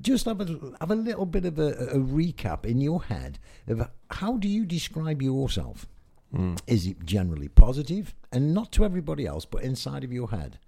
just 0.00 0.24
have 0.24 0.40
a 0.40 0.58
have 0.80 0.90
a 0.90 0.96
little 0.96 1.26
bit 1.26 1.44
of 1.44 1.58
a, 1.58 1.68
a 1.68 1.98
recap 1.98 2.64
in 2.66 2.80
your 2.80 3.04
head 3.04 3.38
of 3.68 3.88
how 4.10 4.36
do 4.36 4.48
you 4.48 4.64
describe 4.64 5.22
yourself. 5.22 5.86
Mm. 6.34 6.58
Is 6.66 6.86
it 6.86 7.04
generally 7.04 7.48
positive, 7.48 8.14
and 8.32 8.54
not 8.54 8.72
to 8.72 8.84
everybody 8.84 9.26
else, 9.26 9.44
but 9.44 9.62
inside 9.62 10.02
of 10.02 10.12
your 10.12 10.30
head? 10.30 10.58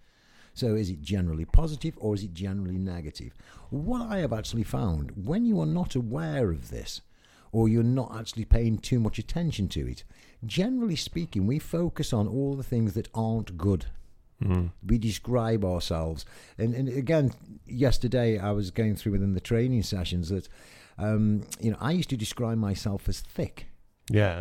So, 0.52 0.76
is 0.76 0.88
it 0.88 1.02
generally 1.02 1.44
positive 1.44 1.94
or 1.98 2.14
is 2.14 2.22
it 2.22 2.32
generally 2.32 2.78
negative? 2.78 3.34
What 3.70 4.02
I 4.02 4.18
have 4.18 4.32
actually 4.32 4.62
found 4.62 5.26
when 5.26 5.46
you 5.46 5.60
are 5.60 5.66
not 5.66 5.96
aware 5.96 6.50
of 6.50 6.70
this, 6.70 7.00
or 7.54 7.68
you're 7.68 7.84
not 7.84 8.14
actually 8.18 8.44
paying 8.44 8.76
too 8.76 8.98
much 8.98 9.16
attention 9.16 9.68
to 9.68 9.86
it, 9.88 10.02
generally 10.44 10.96
speaking, 10.96 11.46
we 11.46 11.60
focus 11.60 12.12
on 12.12 12.26
all 12.26 12.56
the 12.56 12.64
things 12.64 12.94
that 12.94 13.08
aren't 13.14 13.56
good. 13.56 13.86
Mm. 14.42 14.72
We 14.84 14.98
describe 14.98 15.64
ourselves. 15.64 16.26
And, 16.58 16.74
and 16.74 16.88
again, 16.88 17.32
yesterday 17.64 18.38
I 18.40 18.50
was 18.50 18.72
going 18.72 18.96
through 18.96 19.12
within 19.12 19.34
the 19.34 19.40
training 19.40 19.84
sessions 19.84 20.30
that, 20.30 20.48
um, 20.98 21.44
you 21.60 21.70
know, 21.70 21.76
I 21.80 21.92
used 21.92 22.10
to 22.10 22.16
describe 22.16 22.58
myself 22.58 23.08
as 23.08 23.20
thick. 23.20 23.68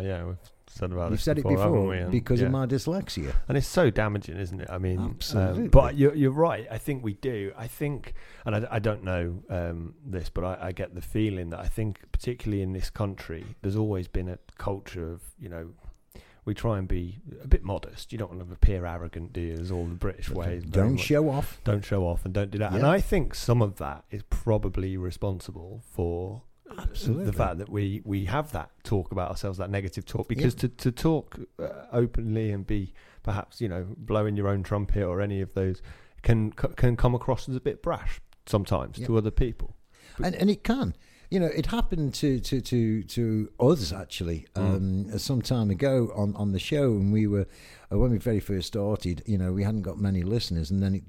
yeah. 0.00 0.32
Said 0.74 0.90
about 0.90 1.02
You've 1.02 1.18
this 1.18 1.22
said 1.22 1.38
it 1.38 1.42
before, 1.42 1.58
haven't 1.58 1.72
before 1.72 1.88
we? 1.88 1.98
And, 1.98 2.10
because 2.10 2.40
yeah. 2.40 2.46
of 2.46 2.52
my 2.52 2.66
dyslexia. 2.66 3.32
and 3.46 3.56
it's 3.56 3.68
so 3.68 3.90
damaging, 3.90 4.36
isn't 4.36 4.60
it? 4.60 4.68
I 4.68 4.78
mean, 4.78 4.98
um, 4.98 5.10
Absolutely. 5.14 5.68
but 5.68 5.96
you're, 5.96 6.12
you're 6.16 6.32
right. 6.32 6.66
I 6.68 6.78
think 6.78 7.04
we 7.04 7.14
do. 7.14 7.52
I 7.56 7.68
think, 7.68 8.14
and 8.44 8.56
I, 8.56 8.66
I 8.68 8.78
don't 8.80 9.04
know 9.04 9.44
um, 9.48 9.94
this, 10.04 10.28
but 10.30 10.42
I, 10.42 10.58
I 10.60 10.72
get 10.72 10.96
the 10.96 11.00
feeling 11.00 11.50
that 11.50 11.60
I 11.60 11.68
think, 11.68 12.00
particularly 12.10 12.60
in 12.60 12.72
this 12.72 12.90
country, 12.90 13.44
there's 13.62 13.76
always 13.76 14.08
been 14.08 14.28
a 14.28 14.36
culture 14.58 15.12
of, 15.12 15.22
you 15.38 15.48
know, 15.48 15.70
we 16.44 16.54
try 16.54 16.78
and 16.78 16.88
be 16.88 17.20
a 17.40 17.46
bit 17.46 17.62
modest. 17.62 18.10
You 18.10 18.18
don't 18.18 18.34
want 18.34 18.44
to 18.44 18.52
appear 18.52 18.84
arrogant, 18.84 19.32
do 19.32 19.40
you? 19.40 19.52
As 19.54 19.70
all 19.70 19.86
the 19.86 19.94
British 19.94 20.28
ways. 20.28 20.64
Don't 20.64 20.94
much. 20.94 21.02
show 21.02 21.30
off. 21.30 21.60
don't 21.62 21.84
show 21.84 22.02
off 22.02 22.24
and 22.24 22.34
don't 22.34 22.50
do 22.50 22.58
that. 22.58 22.72
And 22.72 22.84
I 22.84 23.00
think 23.00 23.36
some 23.36 23.62
of 23.62 23.76
that 23.76 24.04
is 24.10 24.24
probably 24.28 24.96
responsible 24.96 25.84
for 25.92 26.42
Absolutely. 26.78 27.24
the 27.26 27.32
fact 27.32 27.58
that 27.58 27.68
we 27.68 28.02
we 28.04 28.24
have 28.26 28.52
that 28.52 28.70
talk 28.84 29.12
about 29.12 29.30
ourselves, 29.30 29.58
that 29.58 29.70
negative 29.70 30.04
talk, 30.04 30.28
because 30.28 30.54
to 30.56 30.68
to 30.68 30.90
talk 30.92 31.38
uh, 31.58 31.68
openly 31.92 32.50
and 32.50 32.66
be 32.66 32.92
perhaps 33.22 33.60
you 33.60 33.68
know 33.68 33.86
blowing 33.96 34.36
your 34.36 34.48
own 34.48 34.62
trumpet 34.62 35.02
or 35.02 35.20
any 35.20 35.40
of 35.40 35.52
those 35.54 35.82
can 36.22 36.50
can 36.52 36.96
come 36.96 37.14
across 37.14 37.48
as 37.48 37.56
a 37.56 37.60
bit 37.60 37.82
brash 37.82 38.20
sometimes 38.46 38.98
Yeah. 38.98 39.06
to 39.06 39.16
other 39.18 39.30
people. 39.30 39.76
and 40.22 40.34
and 40.34 40.50
it 40.50 40.62
can. 40.64 40.94
You 41.30 41.40
know, 41.40 41.46
it 41.46 41.66
happened 41.66 42.14
to 42.14 42.38
to 42.40 42.60
to 42.60 43.02
to 43.04 43.50
us 43.58 43.92
actually 43.92 44.46
Mm. 44.54 45.10
um, 45.12 45.18
some 45.18 45.42
time 45.42 45.70
ago 45.70 46.12
on 46.14 46.36
on 46.36 46.52
the 46.52 46.58
show, 46.60 46.92
and 46.92 47.12
we 47.12 47.26
were 47.26 47.46
uh, 47.90 47.98
when 47.98 48.10
we 48.12 48.18
very 48.18 48.40
first 48.40 48.68
started. 48.68 49.22
You 49.26 49.38
know, 49.38 49.52
we 49.52 49.64
hadn't 49.64 49.82
got 49.82 49.98
many 49.98 50.22
listeners, 50.22 50.70
and 50.70 50.82
then 50.82 50.94
it 50.94 51.02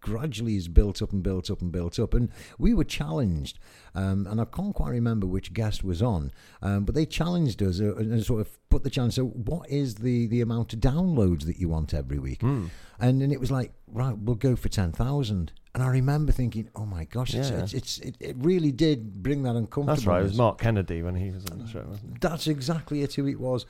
gradually 0.00 0.56
is 0.56 0.68
built 0.68 1.00
up 1.02 1.12
and 1.12 1.22
built 1.22 1.50
up 1.50 1.60
and 1.60 1.70
built 1.72 1.98
up, 1.98 2.14
and 2.14 2.30
we 2.58 2.74
were 2.74 2.84
challenged. 2.84 3.58
Um, 3.94 4.26
and 4.28 4.40
I 4.40 4.44
can't 4.44 4.74
quite 4.74 4.90
remember 4.90 5.26
which 5.26 5.52
guest 5.52 5.82
was 5.82 6.00
on, 6.00 6.30
um, 6.62 6.84
but 6.84 6.94
they 6.94 7.04
challenged 7.06 7.60
us 7.62 7.80
uh, 7.80 7.96
and 7.96 8.24
sort 8.24 8.40
of 8.40 8.56
put 8.68 8.84
the 8.84 8.90
challenge. 8.90 9.14
So, 9.14 9.24
what 9.26 9.68
is 9.68 9.96
the 9.96 10.26
the 10.28 10.40
amount 10.40 10.72
of 10.72 10.78
downloads 10.80 11.44
that 11.46 11.56
you 11.58 11.68
want 11.68 11.92
every 11.92 12.18
week? 12.18 12.40
Hmm. 12.40 12.66
And 13.00 13.20
then 13.22 13.32
it 13.32 13.40
was 13.40 13.50
like, 13.50 13.72
right, 13.88 14.16
we'll 14.16 14.36
go 14.36 14.54
for 14.56 14.68
ten 14.68 14.92
thousand. 14.92 15.52
And 15.74 15.82
I 15.82 15.88
remember 15.88 16.32
thinking, 16.32 16.68
oh 16.74 16.84
my 16.84 17.04
gosh, 17.04 17.32
it's, 17.34 17.50
Yeah. 17.50 17.62
it's, 17.62 17.74
it's 17.74 17.98
it, 17.98 18.16
it 18.20 18.36
really 18.38 18.72
did 18.72 19.22
bring 19.22 19.42
that 19.44 19.56
uncomfortable. 19.56 19.86
That's 19.94 20.06
right. 20.06 20.20
It 20.20 20.24
was 20.24 20.36
Mark 20.36 20.58
Kennedy 20.60 21.02
when 21.02 21.14
he 21.16 21.30
was 21.30 21.46
on 21.46 21.58
the 21.58 21.66
show, 21.68 21.84
wasn't 21.88 22.16
it? 22.16 22.20
That's 22.20 22.46
exactly 22.46 23.02
it. 23.02 23.14
Who 23.14 23.26
it 23.26 23.40
was. 23.40 23.66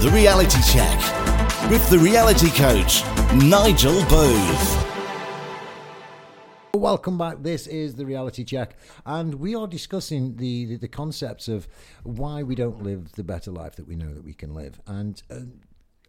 The 0.00 0.10
Reality 0.12 0.60
Check 0.72 0.98
with 1.70 1.88
the 1.88 1.98
reality 1.98 2.50
coach, 2.50 3.02
Nigel 3.34 4.04
Booth. 4.08 4.83
Welcome 6.74 7.16
back. 7.16 7.44
This 7.44 7.68
is 7.68 7.94
the 7.94 8.04
reality 8.04 8.42
check, 8.42 8.76
and 9.06 9.36
we 9.36 9.54
are 9.54 9.68
discussing 9.68 10.36
the, 10.36 10.64
the, 10.64 10.76
the 10.76 10.88
concepts 10.88 11.46
of 11.46 11.68
why 12.02 12.42
we 12.42 12.56
don't 12.56 12.82
live 12.82 13.12
the 13.12 13.22
better 13.22 13.52
life 13.52 13.76
that 13.76 13.86
we 13.86 13.94
know 13.94 14.12
that 14.12 14.24
we 14.24 14.34
can 14.34 14.52
live. 14.52 14.80
And 14.84 15.22
uh, 15.30 15.36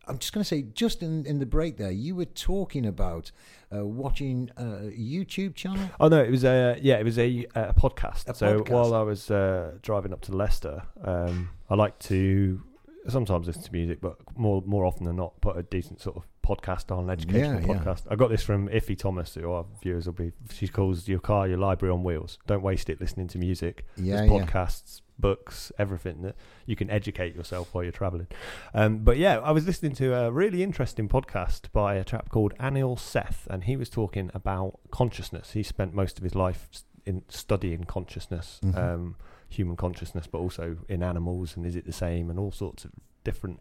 I'm 0.07 0.17
just 0.17 0.33
going 0.33 0.41
to 0.41 0.47
say, 0.47 0.63
just 0.63 1.03
in, 1.03 1.23
in 1.27 1.37
the 1.37 1.45
break 1.45 1.77
there, 1.77 1.91
you 1.91 2.15
were 2.15 2.25
talking 2.25 2.87
about 2.87 3.31
uh, 3.71 3.85
watching 3.85 4.49
a 4.57 4.63
YouTube 4.91 5.53
channel. 5.53 5.87
Oh 5.99 6.07
no, 6.07 6.23
it 6.23 6.31
was 6.31 6.43
a 6.43 6.79
yeah, 6.81 6.97
it 6.97 7.03
was 7.03 7.19
a, 7.19 7.45
a 7.53 7.73
podcast. 7.75 8.27
A 8.27 8.33
so 8.33 8.61
podcast. 8.61 8.69
while 8.69 8.95
I 8.95 9.03
was 9.03 9.29
uh, 9.29 9.73
driving 9.83 10.13
up 10.13 10.21
to 10.21 10.35
Leicester, 10.35 10.81
um, 11.03 11.49
I 11.69 11.75
like 11.75 11.99
to 11.99 12.63
sometimes 13.07 13.47
listen 13.47 13.63
to 13.63 13.71
music, 13.71 14.01
but 14.01 14.17
more 14.37 14.61
more 14.65 14.85
often 14.85 15.05
than 15.05 15.15
not, 15.15 15.39
put 15.41 15.57
a 15.57 15.63
decent 15.63 16.01
sort 16.01 16.17
of 16.17 16.23
podcast 16.45 16.95
on, 16.95 17.05
an 17.05 17.09
educational 17.09 17.59
Yeah, 17.61 17.67
yeah. 17.67 17.73
podcast. 17.79 18.03
I 18.09 18.15
got 18.15 18.29
this 18.29 18.43
from 18.43 18.67
Iffy 18.69 18.95
Thomas, 18.97 19.33
who 19.33 19.51
our 19.51 19.65
viewers 19.81 20.05
will 20.05 20.13
be. 20.13 20.31
She 20.53 20.67
calls 20.67 21.07
your 21.07 21.19
car 21.19 21.47
your 21.47 21.57
library 21.57 21.91
on 21.93 22.03
wheels. 22.03 22.37
Don't 22.45 22.61
waste 22.61 22.89
it 22.89 23.01
listening 23.01 23.27
to 23.29 23.39
music. 23.39 23.85
Yeah, 23.97 24.17
There's 24.17 24.29
yeah. 24.31 24.37
podcasts, 24.45 25.01
books, 25.17 25.71
everything 25.79 26.21
that 26.21 26.35
you 26.67 26.75
can 26.75 26.89
educate 26.91 27.35
yourself 27.35 27.73
while 27.73 27.83
you're 27.83 27.91
traveling. 27.91 28.27
Um, 28.75 28.99
but 28.99 29.17
yeah, 29.17 29.39
I 29.39 29.51
was 29.51 29.65
listening 29.65 29.93
to 29.93 30.13
a 30.13 30.31
really 30.31 30.61
interesting 30.61 31.09
podcast 31.09 31.71
by 31.71 31.95
a 31.95 32.03
chap 32.03 32.29
called 32.29 32.53
Anil 32.59 32.99
Seth, 32.99 33.47
and 33.49 33.63
he 33.63 33.75
was 33.75 33.89
talking 33.89 34.29
about 34.35 34.79
consciousness. 34.91 35.51
He 35.53 35.63
spent 35.63 35.95
most 35.95 36.19
of 36.19 36.23
his 36.23 36.35
life 36.35 36.69
in 37.07 37.23
studying 37.27 37.85
consciousness, 37.85 38.59
Mhm. 38.63 38.77
um, 38.77 39.15
human 39.49 39.75
consciousness, 39.75 40.27
but 40.27 40.39
also 40.39 40.77
in 40.89 41.03
animals, 41.03 41.55
and 41.55 41.65
is 41.65 41.75
it 41.75 41.85
the 41.85 41.93
same, 41.93 42.29
and 42.29 42.39
all 42.39 42.51
sorts 42.51 42.85
of 42.85 42.91
different 43.23 43.59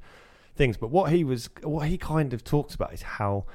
things. 0.54 0.76
But 0.76 0.90
what 0.90 1.12
he 1.12 1.24
was, 1.24 1.50
what 1.62 1.88
he 1.88 1.98
kind 1.98 2.32
of 2.32 2.44
talks 2.44 2.74
about 2.74 2.92
is 2.92 3.02
how 3.02 3.46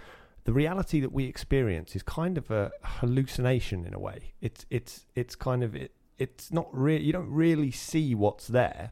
the 0.46 0.54
reality 0.54 1.00
that 1.00 1.12
we 1.12 1.26
experience 1.26 1.96
is 1.96 2.04
kind 2.04 2.38
of 2.38 2.50
a 2.50 2.72
hallucination 2.84 3.86
in 3.86 3.94
a 3.94 4.00
way. 4.00 4.34
It's 4.42 4.66
it's 4.70 5.06
it's 5.16 5.36
kind 5.36 5.64
of 5.64 5.76
it, 5.76 5.92
it's 6.18 6.52
not 6.52 6.68
real. 6.72 7.02
You 7.02 7.14
don't 7.14 7.32
really 7.32 7.72
see 7.72 8.16
what's 8.16 8.48
there. 8.48 8.92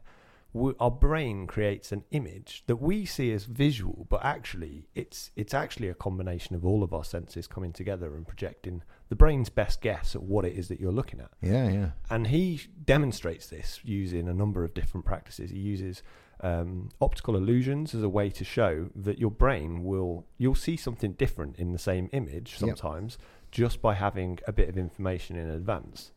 We, 0.52 0.72
our 0.80 0.90
brain 0.90 1.46
creates 1.46 1.92
an 1.92 2.04
image 2.10 2.64
that 2.68 2.76
we 2.76 3.04
see 3.04 3.32
as 3.32 3.44
visual, 3.44 4.06
but 4.08 4.24
actually 4.24 4.88
it's 4.94 5.30
it's 5.36 5.52
actually 5.54 5.88
a 5.88 5.94
combination 5.94 6.56
of 6.56 6.64
all 6.64 6.82
of 6.82 6.92
our 6.94 7.04
senses 7.04 7.46
coming 7.46 7.72
together 7.72 8.14
and 8.14 8.26
projecting 8.26 8.82
the 9.08 9.16
brain's 9.16 9.48
best 9.48 9.80
guess 9.80 10.14
at 10.14 10.22
what 10.22 10.44
it 10.44 10.54
is 10.54 10.68
that 10.68 10.80
you're 10.80 10.92
looking 10.92 11.20
at. 11.20 11.30
Yeah, 11.40 11.68
yeah. 11.68 11.90
And 12.10 12.26
he 12.28 12.60
demonstrates 12.84 13.46
this 13.48 13.80
using 13.84 14.28
a 14.28 14.34
number 14.34 14.64
of 14.64 14.74
different 14.74 15.06
practices. 15.06 15.50
He 15.50 15.58
uses 15.58 16.02
um, 16.40 16.90
optical 17.00 17.36
illusions 17.36 17.94
as 17.94 18.02
a 18.02 18.08
way 18.08 18.30
to 18.30 18.44
show 18.44 18.90
that 18.94 19.18
your 19.18 19.30
brain 19.30 19.82
will 19.82 20.26
you'll 20.36 20.54
see 20.54 20.76
something 20.76 21.12
different 21.12 21.56
in 21.56 21.72
the 21.72 21.78
same 21.78 22.08
image 22.12 22.56
Yep. 22.60 22.76
sometimes 22.78 23.18
just 23.50 23.80
by 23.80 23.94
having 23.94 24.38
a 24.46 24.52
bit 24.52 24.68
of 24.68 24.76
information 24.76 25.36
in 25.36 25.48
advance. 25.48 26.12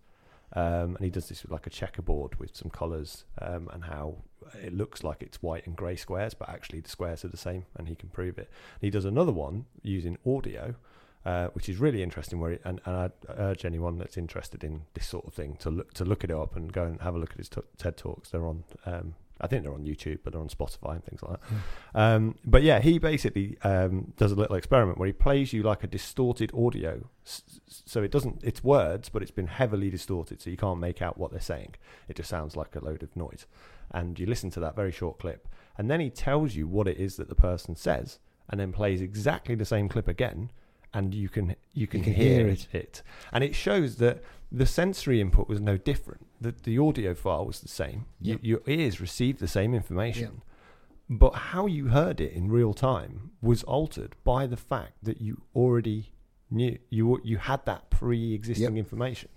Um, 0.54 0.98
and 0.98 1.00
he 1.00 1.10
does 1.10 1.30
this 1.30 1.44
with 1.44 1.52
like 1.52 1.66
a 1.66 1.70
checkerboard 1.70 2.36
with 2.38 2.54
some 2.56 2.70
colours 2.70 3.24
um, 3.42 3.70
and 3.72 3.86
how 3.86 4.18
it 4.62 4.74
looks 4.74 5.02
like 5.02 5.22
it's 5.24 5.42
white 5.42 5.66
and 5.66 5.78
grey 5.78 5.96
squares, 5.96 6.34
but 6.34 6.50
actually 6.50 6.82
the 6.82 6.90
squares 6.90 7.24
are 7.24 7.30
the 7.30 7.38
same, 7.38 7.66
and 7.78 7.88
he 7.88 7.96
can 7.96 8.10
prove 8.10 8.38
it. 8.38 8.50
And 8.82 8.82
he 8.82 8.90
does 8.90 9.06
another 9.06 9.32
one 9.32 9.66
using 9.82 10.18
audio, 10.28 10.76
uh, 11.26 11.48
which 11.54 11.70
is 11.70 11.78
really 11.78 12.04
interesting. 12.04 12.40
Where 12.40 12.52
he, 12.52 12.58
and, 12.64 12.82
and 12.86 12.96
I 12.96 13.10
urge 13.38 13.66
anyone 13.66 13.98
that's 13.98 14.18
interested 14.18 14.64
in 14.64 14.84
this 14.94 15.08
sort 15.08 15.26
of 15.26 15.34
thing 15.34 15.56
to 15.58 15.70
look 15.70 15.94
to 15.94 16.06
look 16.06 16.24
it 16.24 16.32
up 16.32 16.56
and 16.56 16.72
go 16.72 16.84
and 16.84 17.02
have 17.02 17.16
a 17.16 17.20
look 17.20 17.32
at 17.32 17.38
his 17.38 17.50
t- 17.50 17.62
TED 17.78 17.98
talks. 17.98 18.30
They're 18.30 18.46
on. 18.46 18.64
Um, 18.86 19.16
I 19.44 19.48
think 19.48 19.64
they're 19.64 19.74
on 19.74 19.84
YouTube, 19.84 20.20
but 20.24 20.34
they're 20.34 20.42
on 20.42 20.50
Spotify 20.50 20.94
and 20.94 21.04
things 21.04 21.24
like 21.24 21.40
that. 21.40 22.00
Um, 22.00 22.36
but 22.46 22.62
yeah, 22.62 22.80
he 22.80 23.00
basically 23.00 23.58
um, 23.64 24.14
does 24.16 24.32
a 24.32 24.36
little 24.36 24.56
experiment 24.56 25.00
where 25.00 25.08
he 25.08 25.14
plays 25.14 25.52
you 25.52 25.64
like 25.64 25.84
a 25.84 25.88
distorted 25.88 26.52
audio. 26.54 27.10
So 27.24 28.04
it 28.04 28.12
doesn't, 28.12 28.44
it's 28.44 28.64
words, 28.64 29.10
but 29.10 29.24
it's 29.24 29.32
been 29.32 29.48
heavily 29.48 29.90
distorted, 29.90 30.44
so 30.44 30.52
you 30.52 30.58
can't 30.58 30.80
make 30.80 31.02
out 31.02 31.18
what 31.18 31.32
they're 31.32 31.40
saying. 31.40 31.74
It 32.08 32.18
just 32.18 32.30
sounds 32.30 32.56
like 32.56 32.76
a 32.76 32.86
load 32.86 33.02
of 33.02 33.16
noise. 33.16 33.48
And 33.90 34.20
you 34.20 34.28
listen 34.28 34.52
to 34.52 34.60
that 34.60 34.76
very 34.76 34.92
short 34.92 35.18
clip, 35.18 35.48
and 35.76 35.90
then 35.90 36.02
he 36.02 36.12
tells 36.12 36.56
you 36.56 36.68
what 36.68 36.88
it 36.88 36.98
is 36.98 37.16
that 37.16 37.28
the 37.28 37.34
person 37.34 37.76
says, 37.76 38.20
and 38.48 38.60
then 38.60 38.72
plays 38.72 39.02
exactly 39.02 39.56
the 39.56 39.66
same 39.66 39.90
clip 39.90 40.08
again, 40.08 40.52
and 40.94 41.14
you 41.14 41.30
can 41.30 41.56
you 41.74 41.88
can, 41.88 42.04
can 42.04 42.14
hear, 42.14 42.40
hear 42.40 42.48
it. 42.48 42.68
it. 42.74 43.02
And 43.32 43.44
it 43.44 43.56
shows 43.56 43.96
that 43.98 44.22
the 44.52 44.66
sensory 44.66 45.22
input 45.22 45.48
was 45.48 45.60
no 45.62 45.78
different. 45.78 46.28
The 46.40 46.54
the 46.64 46.78
audio 46.78 47.14
file 47.14 47.46
was 47.46 47.60
the 47.62 47.68
same. 47.70 48.06
You, 48.20 48.40
your 48.42 48.62
ears 48.68 49.00
received 49.02 49.40
the 49.40 49.48
same 49.48 49.74
information 49.74 50.42
but 51.10 51.34
how 51.52 51.66
you 51.66 51.90
heard 51.90 52.22
it 52.22 52.32
in 52.32 52.50
real 52.50 52.74
time 52.74 53.32
was 53.42 53.64
altered 53.64 54.16
by 54.24 54.48
the 54.48 54.56
fact 54.56 54.94
that 55.04 55.20
you 55.20 55.42
already 55.54 56.14
knew 56.50 56.78
you 56.90 57.20
you 57.24 57.38
had 57.38 57.66
that 57.66 57.90
pre-existing 57.90 58.76
Yep. 58.76 58.86
information 58.86 59.30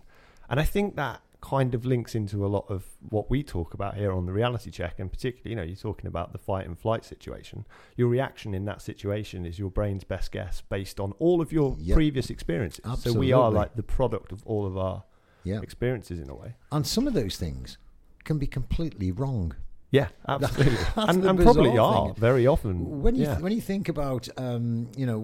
and 0.48 0.60
i 0.60 0.62
think 0.64 0.94
that 0.94 1.20
kind 1.44 1.74
of 1.74 1.84
links 1.84 2.14
into 2.14 2.44
a 2.46 2.48
lot 2.48 2.64
of 2.70 2.84
what 3.10 3.28
we 3.28 3.42
talk 3.42 3.74
about 3.74 3.96
here 3.96 4.10
on 4.12 4.24
the 4.24 4.32
reality 4.32 4.70
check 4.70 4.98
and 4.98 5.12
particularly 5.12 5.50
you 5.50 5.56
know 5.56 5.62
you're 5.62 5.76
talking 5.90 6.06
about 6.06 6.32
the 6.32 6.38
fight 6.38 6.66
and 6.66 6.78
flight 6.78 7.04
situation 7.04 7.66
your 7.96 8.08
reaction 8.08 8.54
in 8.54 8.64
that 8.64 8.80
situation 8.80 9.44
is 9.44 9.58
your 9.58 9.70
brain's 9.70 10.04
best 10.04 10.32
guess 10.32 10.62
based 10.70 10.98
on 10.98 11.12
all 11.18 11.42
of 11.42 11.52
your 11.52 11.76
Yep. 11.78 11.94
previous 11.96 12.30
experiences 12.30 12.84
so 13.00 13.12
we 13.12 13.30
are 13.32 13.50
like 13.50 13.74
the 13.76 13.82
product 13.82 14.32
of 14.32 14.42
all 14.46 14.64
of 14.66 14.76
our 14.78 15.04
Yeah. 15.44 15.60
experiences 15.60 16.18
in 16.18 16.30
a 16.30 16.34
way 16.34 16.54
And 16.72 16.86
some 16.86 17.06
of 17.06 17.12
those 17.12 17.36
things 17.36 17.76
can 18.24 18.38
be 18.38 18.46
completely 18.46 19.12
wrong. 19.12 19.54
Yeah 19.98 20.08
absolutely 20.28 20.78
and, 20.96 21.24
and 21.24 21.36
probably 21.48 21.76
are 21.78 22.06
thing. 22.06 22.14
very 22.28 22.46
often 22.54 22.74
When 23.04 23.14
you 23.14 23.24
yeah. 23.26 23.38
when 23.44 23.52
you 23.58 23.60
think 23.72 23.88
about 23.96 24.22
um, 24.46 24.64
you 25.00 25.06
know 25.06 25.20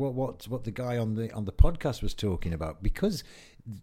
what 0.00 0.12
what 0.20 0.34
what 0.52 0.62
the 0.68 0.74
guy 0.84 0.94
on 1.04 1.08
the 1.18 1.26
on 1.38 1.44
the 1.50 1.56
podcast 1.64 1.98
was 2.06 2.14
talking 2.14 2.52
about, 2.58 2.74
because 2.82 3.16